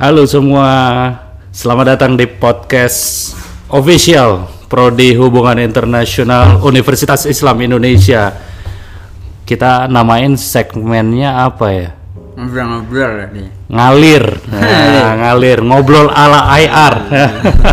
Halo 0.00 0.24
semua, 0.24 0.72
selamat 1.52 1.92
datang 1.92 2.16
di 2.16 2.24
podcast 2.24 3.36
official 3.68 4.48
Prodi 4.64 5.12
Hubungan 5.12 5.60
Internasional 5.60 6.56
Universitas 6.64 7.28
Islam 7.28 7.60
Indonesia. 7.60 8.32
Kita 9.44 9.92
namain 9.92 10.40
segmennya 10.40 11.44
apa 11.44 11.66
ya? 11.68 11.92
Ngobrol-ngobrol 12.32 13.28
nih. 13.28 13.48
Ngalir, 13.68 14.24
nah, 14.48 15.12
ngalir, 15.20 15.58
ngobrol 15.68 16.08
ala 16.08 16.48
IR. 16.56 16.94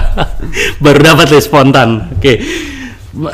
Baru 0.84 1.00
dapat 1.00 1.32
nih 1.32 1.40
spontan. 1.40 2.12
Oke, 2.12 2.44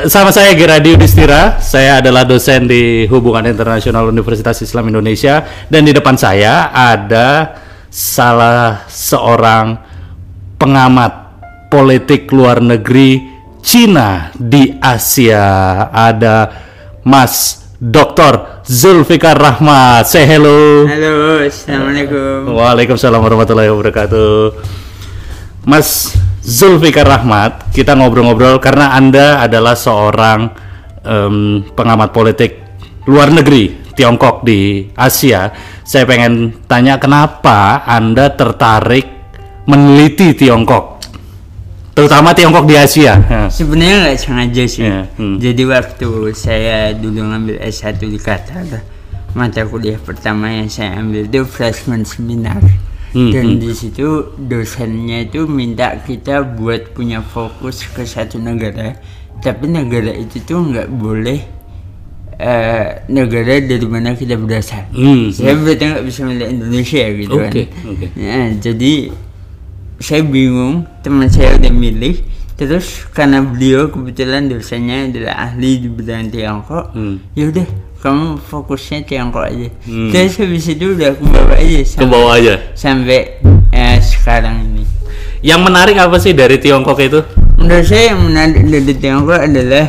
sama 0.06 0.30
saya 0.30 0.54
Geradi 0.54 0.94
Udistira. 0.94 1.58
Saya 1.66 1.98
adalah 1.98 2.30
dosen 2.30 2.70
di 2.70 3.10
Hubungan 3.10 3.50
Internasional 3.50 4.06
Universitas 4.06 4.62
Islam 4.62 4.94
Indonesia 4.94 5.42
dan 5.66 5.82
di 5.82 5.98
depan 5.98 6.14
saya 6.14 6.70
ada 6.70 7.58
salah 7.94 8.90
seorang 8.90 9.78
pengamat 10.58 11.14
politik 11.70 12.26
luar 12.34 12.58
negeri 12.58 13.22
Cina 13.62 14.34
di 14.34 14.74
Asia. 14.82 15.88
Ada 15.94 16.50
Mas 17.06 17.62
Dr. 17.78 18.66
Zulfikar 18.66 19.38
Rahmat. 19.38 20.10
Say 20.10 20.26
hello. 20.26 20.90
Halo, 20.90 21.46
assalamualaikum. 21.46 22.50
Waalaikumsalam 22.58 23.22
warahmatullahi 23.22 23.70
wabarakatuh. 23.70 24.58
Mas 25.70 26.18
Zulfikar 26.42 27.06
Rahmat, 27.06 27.72
kita 27.78 27.94
ngobrol-ngobrol 27.94 28.58
karena 28.58 28.98
Anda 28.98 29.40
adalah 29.46 29.78
seorang 29.78 30.50
em, 31.06 31.62
pengamat 31.72 32.10
politik 32.12 32.58
luar 33.06 33.30
negeri 33.32 33.83
Tiongkok 33.94 34.42
di 34.46 34.90
Asia. 34.98 35.54
Saya 35.86 36.04
pengen 36.10 36.66
tanya 36.66 36.98
kenapa 36.98 37.86
Anda 37.86 38.34
tertarik 38.34 39.06
meneliti 39.64 40.36
Tiongkok, 40.36 41.00
terutama 41.96 42.36
Tiongkok 42.36 42.68
di 42.68 42.76
Asia. 42.76 43.16
Ya. 43.16 43.48
Sebenarnya 43.48 43.98
nggak 44.10 44.20
sengaja 44.20 44.64
sih. 44.68 44.84
Iya, 44.84 45.08
hmm. 45.16 45.36
Jadi 45.40 45.64
waktu 45.64 46.10
saya 46.36 46.92
dulu 46.92 47.20
ngambil 47.24 47.56
S1 47.64 48.02
di 48.04 48.20
Qatar, 48.20 48.84
mata 49.32 49.64
kuliah 49.64 49.96
pertama 50.02 50.52
yang 50.52 50.68
saya 50.68 51.00
ambil 51.00 51.26
itu 51.26 51.48
freshman 51.48 52.04
seminar. 52.04 52.60
Hmm, 53.14 53.30
Dan 53.30 53.62
di 53.62 53.70
situ 53.78 54.34
dosennya 54.42 55.30
itu 55.30 55.46
minta 55.46 56.02
kita 56.02 56.42
buat 56.42 56.98
punya 56.98 57.22
fokus 57.22 57.86
ke 57.94 58.10
satu 58.10 58.42
negara, 58.42 58.98
tapi 59.40 59.70
negara 59.70 60.10
itu 60.10 60.42
tuh 60.42 60.66
nggak 60.66 60.90
boleh 60.90 61.63
eh, 62.36 62.86
negara 63.08 63.58
dari 63.58 63.84
mana 63.84 64.12
kita 64.12 64.36
berasal. 64.36 64.86
Hmm, 64.90 65.30
Saya 65.30 65.54
berarti 65.56 65.84
nggak 65.86 66.04
bisa 66.04 66.20
milih 66.24 66.48
Indonesia 66.50 67.04
gitu 67.10 67.34
kan. 67.36 67.50
Oke, 67.50 67.64
oke. 67.84 68.06
Nah, 68.16 68.50
jadi 68.56 68.94
saya 69.98 70.22
bingung 70.22 70.84
teman 71.00 71.28
saya 71.28 71.56
udah 71.56 71.72
milih 71.72 72.20
terus 72.54 73.08
karena 73.10 73.42
beliau 73.42 73.88
kebetulan 73.88 74.46
dosennya 74.46 75.08
adalah 75.08 75.36
ahli 75.44 75.80
di 75.80 75.88
bidang 75.88 76.28
Tiongkok 76.28 76.92
Hmm. 76.92 77.18
ya 77.34 77.50
udah 77.50 77.66
kamu 77.98 78.38
fokusnya 78.38 79.04
Tiongkok 79.04 79.42
aja 79.44 79.72
Hmm. 79.82 80.12
terus 80.12 80.38
habis 80.38 80.68
itu 80.68 80.92
udah 80.92 81.08
aku 81.10 81.24
bawa 81.26 81.56
aja 81.56 81.80
Ke 81.80 81.88
sampai, 81.88 82.08
bawah 82.10 82.32
aja. 82.36 82.54
sampai 82.74 83.20
eh, 83.72 83.98
sekarang 83.98 84.56
ini 84.62 84.84
Yang 85.42 85.60
menarik 85.62 85.98
apa 85.98 86.16
sih 86.18 86.32
dari 86.32 86.56
Tiongkok 86.58 87.00
itu? 87.00 87.20
menurut 87.56 87.86
saya 87.86 88.12
yang 88.12 88.22
menarik 88.22 88.60
dari 88.62 88.94
Tiongkok 88.94 89.40
adalah 89.40 89.86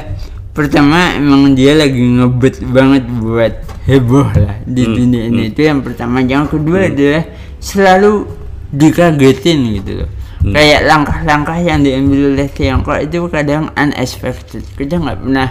pertama 0.55 1.19
emang 1.19 1.53
dia 1.53 1.75
lagi 1.75 1.99
ngebet 1.99 2.63
banget 2.71 3.05
buat 3.11 3.55
heboh 3.85 4.29
lah 4.39 4.57
di 4.65 4.87
Hmm, 4.87 4.95
dunia 4.97 5.23
ini. 5.29 5.51
Itu 5.51 5.61
yang 5.67 5.83
pertama. 5.83 6.23
Yang 6.23 6.57
kedua 6.57 6.89
adalah 6.89 7.25
selalu 7.59 8.25
dikagetin 8.71 9.59
gitu 9.83 9.93
loh. 10.03 10.11
Hmm. 10.45 10.53
kayak 10.53 10.85
langkah-langkah 10.85 11.57
yang 11.57 11.81
diambil 11.81 12.37
oleh 12.37 12.49
Tiongkok 12.53 13.01
itu 13.01 13.17
kadang 13.33 13.73
unexpected. 13.81 14.61
Kita 14.77 15.01
nggak 15.01 15.25
pernah 15.25 15.49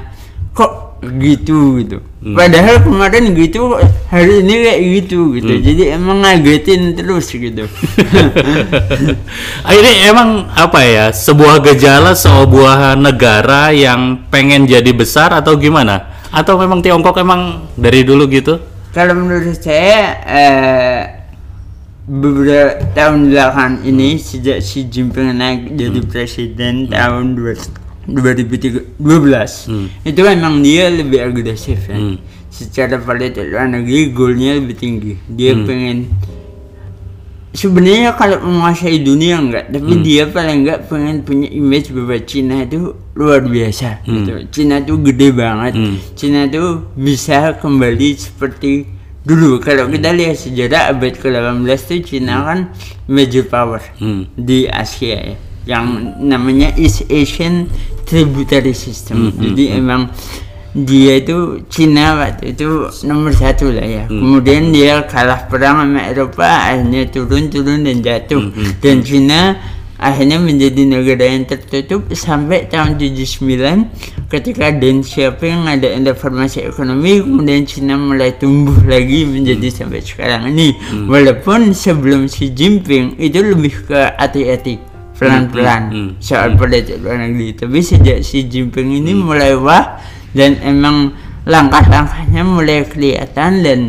kok 0.54 0.72
gitu 1.18 1.82
gitu 1.82 1.98
Hmm. 2.24 2.40
padahal 2.40 2.80
kemarin 2.80 3.36
gitu 3.36 3.76
hari 4.08 4.40
ini 4.40 4.54
kayak 4.64 4.80
gitu 4.80 5.20
gitu 5.36 5.54
Hmm. 5.54 5.60
jadi 5.60 5.84
emang 6.00 6.24
ngagetin 6.24 6.96
terus 6.96 7.28
gitu 7.28 7.68
Ini 9.64 9.92
emang 10.08 10.48
apa 10.50 10.80
ya 10.84 11.06
sebuah 11.10 11.60
gejala 11.64 12.14
sebuah 12.14 12.96
negara 12.96 13.72
yang 13.72 14.28
pengen 14.28 14.64
jadi 14.64 14.92
besar 14.92 15.32
atau 15.34 15.56
gimana? 15.58 16.12
Atau 16.32 16.58
memang 16.58 16.82
Tiongkok 16.82 17.20
emang 17.20 17.68
dari 17.76 18.02
dulu 18.02 18.26
gitu? 18.28 18.58
Kalau 18.94 19.14
menurut 19.18 19.58
saya 19.58 20.22
eh, 20.24 21.02
beberapa 22.06 22.78
tahun 22.94 23.32
belakangan 23.32 23.74
ini 23.84 24.16
sejak 24.16 24.60
Xi 24.60 24.88
Jinping 24.88 25.34
naik 25.34 25.74
jadi 25.74 26.00
presiden 26.04 26.88
tahun 26.88 27.36
dua- 27.36 27.83
2012 28.08 29.68
Hmm. 29.68 29.88
itu 30.04 30.20
memang 30.20 30.60
dia 30.60 30.92
lebih 30.92 31.20
agresif 31.24 31.88
ya. 31.88 31.96
Hmm. 31.96 32.18
Secara 32.50 33.00
politik 33.00 33.50
luar 33.50 33.66
negeri 33.66 34.12
goalnya 34.12 34.60
lebih 34.60 34.76
tinggi. 34.76 35.14
Dia 35.26 35.56
Hmm. 35.56 35.66
pengen 35.66 35.98
sebenarnya 37.54 38.14
kalau 38.14 38.42
menguasai 38.42 39.02
dunia 39.02 39.38
enggak, 39.38 39.70
tapi 39.70 39.94
Hmm. 39.94 40.04
dia 40.04 40.24
paling 40.26 40.66
enggak 40.66 40.90
pengen 40.90 41.22
punya 41.22 41.48
image 41.50 41.94
bahwa 41.94 42.18
Cina 42.22 42.56
itu 42.62 42.94
luar 43.14 43.46
biasa 43.46 44.02
Hmm. 44.04 44.14
gitu. 44.20 44.32
Cina 44.52 44.82
itu 44.82 44.94
gede 45.00 45.30
banget. 45.32 45.74
Hmm. 45.78 45.96
Cina 46.18 46.46
itu 46.46 46.64
bisa 46.98 47.54
kembali 47.56 48.10
seperti 48.18 48.90
dulu. 49.22 49.62
Kalau 49.62 49.88
kita 49.88 50.10
lihat 50.12 50.36
sejarah 50.36 50.92
abad 50.92 51.14
ke-18 51.14 51.80
itu 51.94 52.18
Cina 52.18 52.44
kan 52.44 52.60
major 53.06 53.46
power 53.46 53.82
Hmm. 54.02 54.26
di 54.34 54.66
Asia 54.66 55.34
ya. 55.34 55.38
Yang 55.64 55.86
namanya 56.20 56.76
East 56.76 57.08
Asian 57.08 57.72
Tributary 58.04 58.76
System. 58.76 59.32
Hmm, 59.32 59.40
Jadi 59.40 59.64
emang 59.74 60.12
dia 60.74 61.22
itu 61.22 61.62
Cina 61.70 62.18
waktu 62.18 62.58
itu 62.58 62.90
nomor 63.06 63.32
satu 63.32 63.72
lah 63.72 63.86
ya. 63.86 64.04
Hmm. 64.10 64.20
Kemudian 64.20 64.74
dia 64.74 65.06
kalah 65.08 65.48
perang 65.48 65.86
sama 65.86 66.02
Eropa, 66.10 66.50
akhirnya 66.50 67.08
turun 67.08 67.48
turun 67.48 67.86
dan 67.86 68.04
jatuh. 68.04 68.52
Hmm, 68.52 68.76
Dan 68.84 69.06
Cina 69.06 69.56
akhirnya 70.04 70.36
menjadi 70.36 70.84
negara 70.84 71.32
yang 71.32 71.48
tertutup 71.48 72.12
sampai 72.12 72.68
tahun 72.68 73.00
79 73.00 74.28
ketika 74.28 74.74
Deng 74.76 75.00
Xiaoping 75.00 75.64
ada 75.64 75.88
reformasi 76.12 76.68
ekonomi 76.68 77.24
kemudian 77.24 77.64
Cina 77.64 77.96
mulai 77.96 78.36
tumbuh 78.36 78.76
lagi 78.84 79.24
menjadi 79.24 79.72
sampai 79.72 80.04
sekarang 80.04 80.52
ini 80.52 80.76
walaupun 81.08 81.72
sebelum 81.72 82.28
Xi 82.28 82.52
Jinping 82.52 83.16
itu 83.16 83.40
lebih 83.40 83.88
ke 83.88 84.12
hati-hati 84.20 84.93
pelan-pelan 85.18 85.84
Hmm, 85.90 86.08
hmm, 86.10 86.10
soal 86.20 86.58
politik 86.58 87.00
luar 87.00 87.22
negeri 87.22 87.54
tapi 87.54 87.80
sejak 87.80 88.26
Xi 88.26 88.50
Jinping 88.50 88.98
ini 88.98 89.14
mulai 89.14 89.54
wah 89.54 90.02
dan 90.34 90.58
emang 90.66 91.14
langkah-langkahnya 91.46 92.42
mulai 92.42 92.88
kelihatan 92.88 93.62
dan 93.62 93.80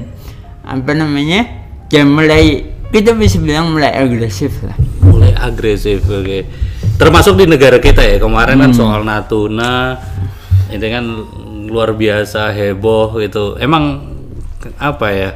apa 0.65 0.93
namanya 0.93 1.47
ya 1.89 2.03
mulai 2.05 2.75
kita 2.91 3.15
bisa 3.17 3.41
bilang 3.41 3.73
mulai 3.75 3.91
agresif 3.91 4.62
lah 4.62 4.77
Mulai 5.05 5.37
agresif, 5.37 6.03
oke. 6.09 6.49
Termasuk 6.97 7.39
di 7.39 7.45
negara 7.47 7.79
kita 7.79 8.03
ya 8.03 8.17
kemarin 8.19 8.59
kan 8.59 8.73
soal 8.73 9.05
Natuna, 9.05 9.99
itu 10.73 10.87
kan 10.91 11.05
luar 11.69 11.95
biasa 11.95 12.51
heboh 12.51 13.15
gitu. 13.21 13.55
Emang 13.61 14.15
apa 14.81 15.06
ya? 15.12 15.31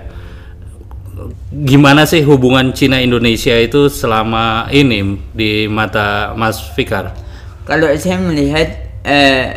Gimana 1.49 2.05
sih 2.05 2.21
hubungan 2.29 2.77
Cina 2.77 3.01
Indonesia 3.01 3.57
itu 3.57 3.89
selama 3.89 4.69
ini 4.69 5.17
di 5.33 5.65
mata 5.65 6.37
Mas 6.37 6.61
Fikar? 6.77 7.17
Kalau 7.65 7.89
saya 7.97 8.21
melihat 8.21 8.69
eh, 9.01 9.57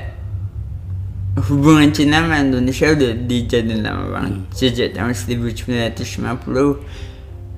hubungan 1.51 1.91
Cina 1.91 2.23
sama 2.23 2.39
Indonesia 2.39 2.95
udah 2.95 3.11
dijadiin 3.27 3.83
lama 3.83 4.07
banget. 4.07 4.39
Sejak 4.55 4.95
tahun 4.95 5.11
1950 5.11 6.31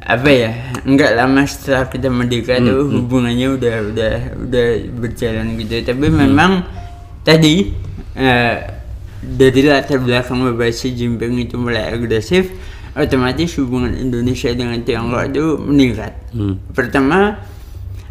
apa 0.04 0.30
ya 0.34 0.52
nggak 0.84 1.12
lama 1.16 1.48
setelah 1.48 1.88
kita 1.88 2.12
merdeka 2.12 2.60
tuh 2.60 2.92
hubungannya 2.92 3.48
udah 3.54 3.76
udah 3.94 4.14
udah 4.50 4.68
berjalan 4.98 5.62
gitu. 5.62 5.78
Tapi 5.86 6.10
memang 6.10 6.66
tadi 7.22 7.70
eh, 8.18 8.56
dari 9.22 9.62
latar 9.62 10.02
belakang 10.02 10.42
Bapak 10.42 10.74
Xi 10.74 10.98
Jinping 10.98 11.38
itu 11.38 11.54
mulai 11.54 11.94
agresif 11.94 12.50
otomatis 12.94 13.50
hubungan 13.58 13.94
Indonesia 13.94 14.54
dengan 14.54 14.78
Tiongkok 14.82 15.24
itu 15.30 15.46
meningkat. 15.58 16.14
Hmm. 16.34 16.58
pertama 16.74 17.38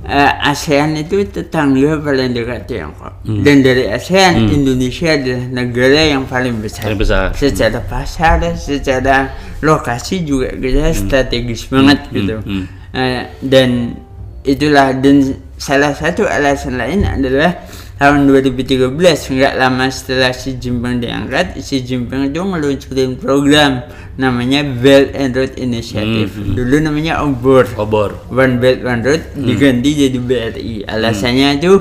eh, 0.02 0.50
ASEAN 0.50 0.98
itu 0.98 1.22
tetangga 1.26 1.98
paling 2.02 2.34
dekat 2.34 2.66
Tiongkok. 2.66 3.22
Dan 3.22 3.62
dari 3.62 3.86
ASEAN 3.86 4.50
Indonesia 4.50 5.14
adalah 5.14 5.44
negara 5.62 6.00
yang 6.02 6.26
paling 6.26 6.58
besar, 6.58 6.90
Paling 6.90 6.98
besar. 7.02 7.30
secara 7.38 7.78
pasar 7.82 8.42
secara 8.58 9.30
lokasi 9.62 10.26
juga 10.26 10.50
kita 10.50 10.90
strategis 10.90 11.70
banget 11.70 11.98
gitu. 12.10 12.42
Hmm. 12.42 12.66
Eh, 12.92 13.22
dan 13.42 13.94
itulah 14.42 14.90
dan 14.98 15.38
salah 15.54 15.94
satu 15.94 16.26
alasan 16.26 16.74
lain 16.74 17.06
adalah 17.06 17.54
tahun 17.96 18.26
2013 18.26 18.98
nggak 18.98 19.54
lama 19.54 19.86
setelah 19.88 20.30
Xi 20.30 20.56
Jinping 20.56 20.98
diangkat 20.98 21.54
Xi 21.56 21.80
Jinping 21.80 22.28
itu 22.28 22.40
ngeluncurin 22.40 23.14
program 23.14 23.84
namanya 24.14 24.60
Belt 24.64 25.14
and 25.14 25.32
Road 25.32 25.54
Initiative 25.56 26.32
Hmm, 26.32 26.52
dulu 26.52 26.76
namanya 26.78 27.22
obor 27.22 27.64
Obor. 27.76 28.16
One 28.28 28.58
Belt 28.58 28.82
One 28.82 29.00
Road 29.00 29.22
Hmm. 29.32 29.46
diganti 29.46 29.90
jadi 29.94 30.18
BRI 30.18 30.74
alasannya 30.84 31.48
itu 31.56 31.72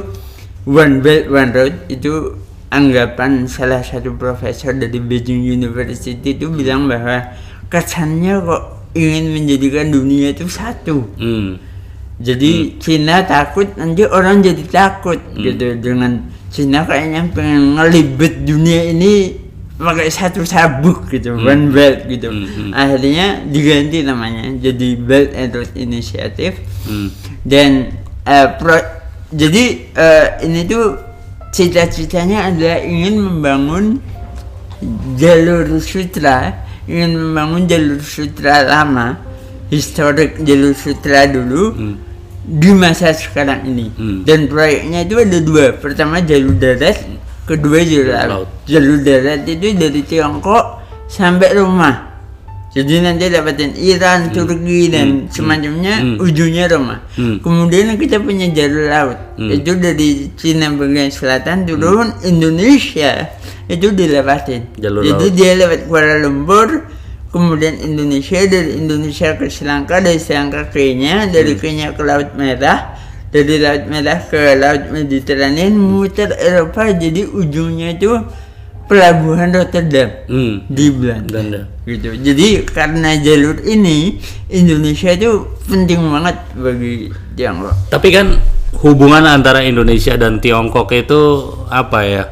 One 0.64 1.02
Belt 1.02 1.26
One 1.28 1.52
Road 1.52 1.74
itu 1.88 2.38
anggapan 2.70 3.50
salah 3.50 3.82
satu 3.82 4.16
profesor 4.16 4.72
dari 4.72 4.96
Beijing 4.96 5.44
University 5.44 6.16
itu 6.32 6.48
bilang 6.48 6.88
bahwa 6.88 7.34
kesannya 7.68 8.40
kok 8.40 8.64
ingin 8.94 9.32
menjadikan 9.32 9.90
dunia 9.90 10.32
itu 10.32 10.46
satu 10.46 11.04
Hmm. 11.18 11.58
Jadi 12.22 12.52
Cina 12.78 13.22
takut 13.24 13.68
nanti 13.74 14.06
orang 14.06 14.40
jadi 14.40 14.64
takut 14.64 15.18
Hmm. 15.18 15.42
gitu 15.42 15.66
dengan 15.76 16.12
Cina 16.48 16.84
kayaknya 16.84 17.26
pengen 17.32 17.76
ngelibet 17.76 18.44
dunia 18.44 18.88
ini 18.88 19.40
pakai 19.76 20.08
satu 20.08 20.46
sabuk 20.46 21.10
gitu 21.10 21.34
one 21.36 21.70
belt 21.70 22.06
gitu 22.06 22.30
Hmm, 22.30 22.46
hmm. 22.46 22.70
akhirnya 22.72 23.28
diganti 23.44 24.00
namanya 24.02 24.54
jadi 24.56 24.90
Belt 24.96 25.34
and 25.34 25.50
Road 25.52 25.72
Initiative 25.74 26.56
Hmm. 26.86 27.10
dan 27.42 27.90
eh, 28.22 28.48
pro- 28.56 28.90
jadi 29.34 29.64
eh, 29.92 30.26
ini 30.44 30.62
tuh 30.66 31.02
cita-citanya 31.50 32.48
adalah 32.48 32.80
ingin 32.80 33.16
membangun 33.18 33.86
jalur 35.16 35.68
sutra 35.80 36.62
ingin 36.86 37.14
membangun 37.14 37.66
jalur 37.66 38.00
sutra 38.00 38.62
lama 38.64 39.18
historik 39.70 40.42
jalur 40.42 40.74
sutra 40.74 41.26
dulu 41.26 41.64
Hmm. 41.72 41.96
Di 42.42 42.72
masa 42.74 43.14
sekarang 43.14 43.64
ini 43.66 43.94
Hmm. 43.94 44.26
dan 44.26 44.50
proyeknya 44.50 45.06
itu 45.06 45.16
ada 45.16 45.38
dua 45.40 45.66
pertama 45.74 46.18
jalur 46.20 46.58
darat 46.58 46.98
kedua 47.46 47.80
jalur 47.82 48.10
laut 48.10 48.48
jalur 48.66 48.98
darat 49.00 49.46
itu 49.46 49.78
dari 49.78 50.02
Tiongkok 50.02 50.82
sampai 51.06 51.54
Roma 51.54 52.10
jadi 52.72 53.04
nanti 53.04 53.28
dapatin 53.28 53.76
Iran, 53.76 54.32
Turki 54.32 54.88
dan 54.88 55.28
semacamnya 55.28 56.00
Hmm. 56.00 56.24
ujungnya 56.24 56.72
Roma. 56.72 57.04
Hmm. 57.20 57.44
Kemudian 57.44 58.00
kita 58.00 58.24
punya 58.24 58.48
jalur 58.48 58.88
laut, 58.88 59.20
Hmm. 59.36 59.52
itu 59.52 59.76
dari 59.76 60.32
Cina 60.40 60.72
bagian 60.72 61.12
selatan 61.12 61.68
turun 61.68 62.16
Indonesia 62.24 63.28
itu 63.68 63.92
dilewatin. 63.92 64.72
Jalur 64.80 65.04
Jadi 65.04 65.20
laut. 65.20 65.36
dia 65.36 65.52
lewat 65.60 65.80
Kuala 65.92 66.16
Lumpur, 66.24 66.88
kemudian 67.32 67.80
Indonesia 67.80 68.44
dari 68.44 68.78
Indonesia 68.78 69.34
ke 69.34 69.48
Sri 69.48 69.64
Lanka, 69.64 70.04
dari 70.04 70.20
Sri 70.20 70.36
Lanka 70.36 70.68
ke 70.68 70.76
Kenya, 70.94 71.26
dari 71.32 71.56
Kenya 71.56 71.96
ke 71.96 72.04
Laut 72.04 72.36
Merah, 72.36 73.00
dari 73.32 73.56
Laut 73.58 73.88
Merah 73.88 74.20
ke 74.28 74.60
Laut 74.60 74.92
Mediterania, 74.92 75.72
muter 75.72 76.36
Eropa, 76.36 76.92
jadi 76.92 77.24
ujungnya 77.26 77.96
itu 77.96 78.12
pelabuhan 78.86 79.56
Rotterdam 79.56 80.28
Hmm. 80.28 80.68
di 80.68 80.92
Belanda 80.92 81.40
Belanda. 81.40 81.62
gitu. 81.88 82.12
Jadi 82.12 82.68
karena 82.68 83.16
jalur 83.16 83.64
ini 83.64 84.20
Indonesia 84.52 85.16
itu 85.16 85.48
penting 85.64 86.04
banget 86.12 86.36
bagi 86.60 87.08
Tiongkok. 87.40 87.72
Tapi 87.88 88.08
kan 88.12 88.36
hubungan 88.84 89.24
antara 89.24 89.64
Indonesia 89.64 90.20
dan 90.20 90.44
Tiongkok 90.44 90.92
itu 90.92 91.22
apa 91.72 92.00
ya? 92.04 92.24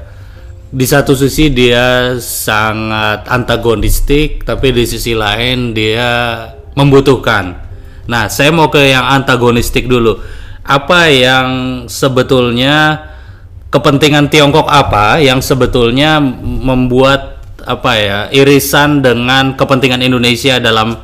Di 0.70 0.86
satu 0.86 1.18
sisi 1.18 1.50
dia 1.50 2.14
sangat 2.22 3.26
antagonistik, 3.26 4.46
tapi 4.46 4.70
di 4.70 4.86
sisi 4.86 5.18
lain 5.18 5.74
dia 5.74 6.46
membutuhkan. 6.78 7.58
Nah, 8.06 8.30
saya 8.30 8.54
mau 8.54 8.70
ke 8.70 8.94
yang 8.94 9.02
antagonistik 9.02 9.90
dulu. 9.90 10.22
Apa 10.62 11.10
yang 11.10 11.50
sebetulnya 11.90 13.02
kepentingan 13.74 14.30
Tiongkok 14.30 14.70
apa 14.70 15.18
yang 15.18 15.42
sebetulnya 15.42 16.22
membuat 16.38 17.42
apa 17.66 17.92
ya 17.98 18.20
irisan 18.30 19.02
dengan 19.02 19.58
kepentingan 19.58 20.06
Indonesia 20.06 20.62
dalam 20.62 20.98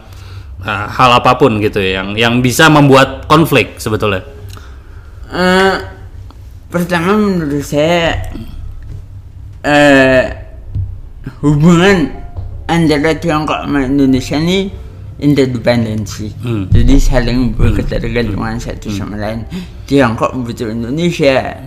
uh, 0.62 0.85
hal 0.94 1.09
apa 1.21 1.41
pun 1.41 1.57
gitu 1.57 1.81
ya, 1.81 2.06
yang 2.06 2.13
yang 2.13 2.33
bisa 2.45 2.69
membuat 2.69 3.25
konflik 3.25 3.81
sebetulnya. 3.81 4.21
Eh, 5.33 5.73
pertama 6.69 7.17
menurut 7.17 7.65
saya 7.65 8.29
eh 9.65 10.21
hubungan 11.41 12.13
antara 12.69 13.17
Tiongkok 13.17 13.65
sama 13.65 13.89
Indonesia 13.89 14.38
ini 14.38 14.69
interdependensi. 15.17 16.27
Hmm. 16.44 16.69
Jadi 16.69 16.95
saling 17.01 17.56
berketergantungan 17.57 18.62
satu 18.62 18.94
sama 18.94 19.17
lain. 19.17 19.47
Tiongkok 19.89 20.38
butuh 20.38 20.69
Indonesia. 20.69 21.57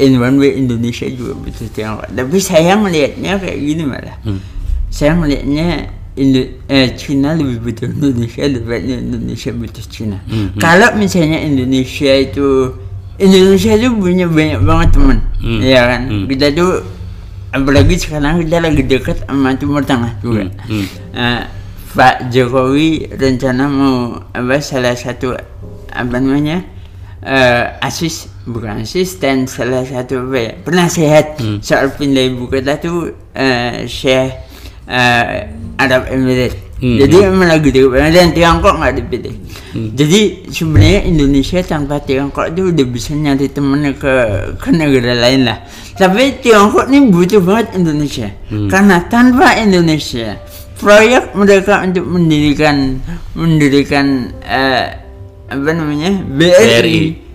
In 0.00 0.16
one 0.16 0.40
way 0.40 0.56
Indonesia 0.56 1.04
juga 1.10 1.36
butuh 1.36 1.68
Tiongkok. 1.74 2.08
Tapi 2.08 2.38
saya 2.40 2.72
melihatnya 2.78 3.36
kayak 3.36 3.58
gini 3.60 3.82
malah. 3.84 4.16
Saya 4.88 5.12
melihatnya 5.18 5.90
Indo 6.18 6.42
eh, 6.66 6.90
Cina 6.98 7.38
lebih 7.38 7.62
butuh 7.62 7.86
Indonesia 7.86 8.42
daripada 8.46 8.94
Indonesia 8.98 9.50
butuh 9.54 9.84
Cina. 9.86 10.18
Kalau 10.58 10.94
misalnya 10.98 11.38
Indonesia 11.40 12.12
itu 12.14 12.74
Indonesia 13.20 13.72
itu 13.76 13.88
punya 14.00 14.26
banyak 14.26 14.60
banget 14.64 14.88
teman, 14.96 15.18
Hmm. 15.40 15.60
ya 15.60 15.84
kan? 15.84 16.02
Hmm. 16.08 16.24
Kita 16.24 16.46
tuh 16.56 16.72
apalagi 17.50 17.94
sekarang 17.98 18.46
kita 18.46 18.58
lagi 18.62 18.82
dekat 18.86 19.18
sama 19.26 19.54
Timur 19.58 19.82
Tengah 19.82 20.12
juga. 20.22 20.50
Hmm. 20.66 20.86
Eh, 21.14 21.42
Pak 21.90 22.30
Jokowi 22.30 23.10
rencana 23.18 23.66
mau 23.66 24.22
apa 24.30 24.62
salah 24.62 24.94
satu 24.94 25.34
apa 25.90 26.16
namanya 26.22 26.62
eh, 27.18 27.64
asis 27.82 28.30
bukan 28.46 28.86
asisten 28.86 29.50
salah 29.50 29.82
satu 29.82 30.30
apa 30.30 30.36
ya 30.38 30.52
penasehat 30.62 31.42
soal 31.58 31.90
pindah 31.90 32.30
ibu 32.30 32.46
kota 32.46 32.78
tuh 32.78 33.10
eh, 33.34 33.90
Syekh 33.90 34.30
eh, 34.86 35.50
Arab 35.82 36.06
Emirates. 36.14 36.69
Hmm. 36.80 36.96
Jadi 36.96 37.16
emang 37.28 37.44
lagi 37.44 37.68
di 37.68 37.80
dan 37.84 38.32
Tiongkok 38.32 38.80
nggak 38.80 38.94
dipilih. 39.04 39.34
Jadi 39.70 40.20
sebenarnya 40.48 41.00
Indonesia 41.04 41.60
tanpa 41.60 42.00
Tiongkok 42.00 42.56
itu 42.56 42.72
udah 42.72 42.86
bisa 42.88 43.12
nyari 43.12 43.52
temennya 43.52 43.92
ke 44.00 44.14
ke 44.56 44.68
negara 44.72 45.12
lain 45.12 45.44
lah. 45.44 45.60
Tapi 46.00 46.40
Tiongkok 46.40 46.88
ini 46.88 47.12
butuh 47.12 47.44
banget 47.44 47.76
Indonesia 47.76 48.28
karena 48.48 48.96
tanpa 49.12 49.60
Indonesia 49.60 50.40
proyek 50.80 51.36
mereka 51.36 51.84
untuk 51.84 52.08
mendirikan 52.08 52.96
mendirikan 53.36 54.32
eh, 54.40 54.96
apa 55.52 55.70
namanya 55.76 56.16
BRI, 56.24 56.56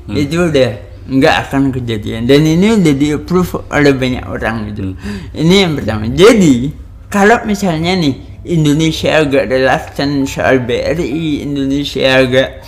BRI. 0.09 0.25
itu 0.25 0.37
udah 0.49 0.71
nggak 1.05 1.35
akan 1.45 1.69
kejadian 1.69 2.25
dan 2.25 2.41
ini 2.41 2.81
udah 2.81 2.93
di 2.97 3.13
approve 3.13 3.61
oleh 3.69 3.93
banyak 3.93 4.25
orang 4.25 4.73
gitu. 4.73 4.97
Ini 5.37 5.69
yang 5.69 5.77
pertama. 5.77 6.09
Jadi 6.09 6.73
kalau 7.13 7.45
misalnya 7.45 7.93
nih 7.93 8.34
Indonesia 8.45 9.25
agak 9.25 9.49
reluctant 9.49 10.29
soal 10.29 10.61
BRI, 10.61 11.41
Indonesia 11.41 12.21
agak 12.21 12.61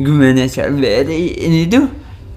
gimana 0.00 0.48
soal 0.48 0.72
BRI 0.72 1.36
ini 1.44 1.68
tuh 1.68 1.86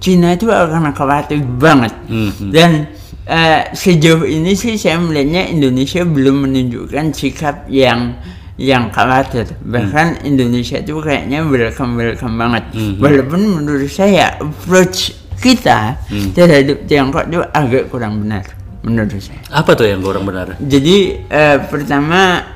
Cina 0.02 0.34
itu 0.34 0.50
akan 0.50 0.90
khawatir 0.92 1.40
banget. 1.40 1.94
Mhm. 2.10 2.50
Dan 2.50 2.90
eh, 3.24 3.70
sejauh 3.70 4.26
ini 4.26 4.52
sih 4.58 4.74
saya 4.74 4.98
melihatnya 4.98 5.46
Indonesia 5.46 6.02
belum 6.02 6.50
menunjukkan 6.50 7.14
sikap 7.14 7.70
yang 7.70 8.18
yang 8.58 8.90
khawatir. 8.90 9.46
Bahkan 9.62 10.26
Indonesia 10.26 10.82
itu 10.82 10.98
kayaknya 10.98 11.46
welcome 11.46 11.96
welcome 11.96 12.34
banget. 12.34 12.64
Mhm. 12.74 12.98
Walaupun 12.98 13.40
menurut 13.62 13.88
saya 13.88 14.36
approach 14.42 15.14
kita 15.38 15.98
terhadap 16.34 16.86
Tiongkok 16.86 17.26
itu 17.30 17.40
agak 17.50 17.90
kurang 17.90 18.22
benar 18.22 18.46
menurut 18.82 19.22
saya. 19.22 19.38
Apa 19.54 19.78
tuh 19.78 19.86
yang 19.86 20.02
kurang 20.02 20.26
benar? 20.26 20.58
Jadi 20.58 21.26
eh, 21.30 21.58
pertama 21.70 22.51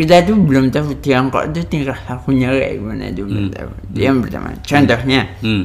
kita 0.00 0.24
tuh 0.24 0.36
belum 0.40 0.72
tahu 0.72 0.96
Tiongkok 0.96 1.52
itu 1.52 1.60
tingkah 1.68 1.98
lakunya 2.08 2.48
kayak 2.48 2.72
gimana 2.80 3.04
itu 3.06 3.22
belum 3.22 3.52
tahu. 3.52 3.68
Itu 3.84 3.98
yang 4.00 4.16
pertama. 4.24 4.48
Contohnya, 4.64 5.20
Hmm. 5.44 5.64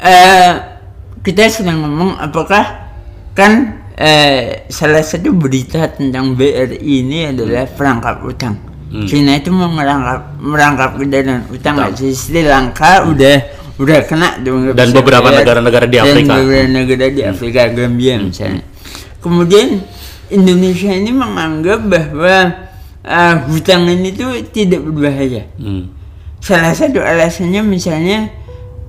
eh 0.00 0.52
kita 1.20 1.42
sedang 1.52 1.84
ngomong 1.84 2.16
apakah 2.16 2.64
kan 3.36 3.76
eh, 3.92 4.64
salah 4.72 5.04
satu 5.04 5.36
berita 5.36 5.84
tentang 5.92 6.32
BRI 6.32 6.80
ini 6.80 7.28
adalah 7.28 7.68
perangkap 7.68 8.24
utang. 8.24 8.56
Hmm. 8.90 9.04
Cina 9.04 9.36
itu 9.36 9.52
mau 9.52 9.68
merangkap 9.68 10.40
merangkap 10.40 10.90
kita 10.96 11.16
dengan 11.20 11.42
utang 11.46 11.76
nggak 11.76 11.92
sih? 11.94 12.10
Sri 12.10 12.40
Lanka 12.42 13.04
udah 13.04 13.36
udah 13.76 13.98
kena 14.02 14.40
tuh 14.40 14.72
Dan 14.72 14.90
beberapa 14.90 15.28
bayar. 15.28 15.44
negara-negara 15.44 15.84
di 15.84 15.96
Dan 15.96 16.04
Afrika. 16.08 16.32
beberapa 16.34 16.66
negara 16.66 17.06
di 17.06 17.22
Afrika 17.22 17.60
Gambia 17.68 18.14
misalnya. 18.16 18.64
Kemudian 19.20 19.68
Indonesia 20.32 20.90
ini 20.90 21.12
menganggap 21.12 21.80
bahwa 21.84 22.36
eh, 23.02 23.34
hutang 23.48 23.86
ini 23.86 24.12
tuh 24.12 24.40
tidak 24.50 24.80
berbahaya. 24.82 25.48
Hmm. 25.56 25.92
Salah 26.40 26.72
satu 26.72 26.98
alasannya 26.98 27.60
misalnya 27.60 28.32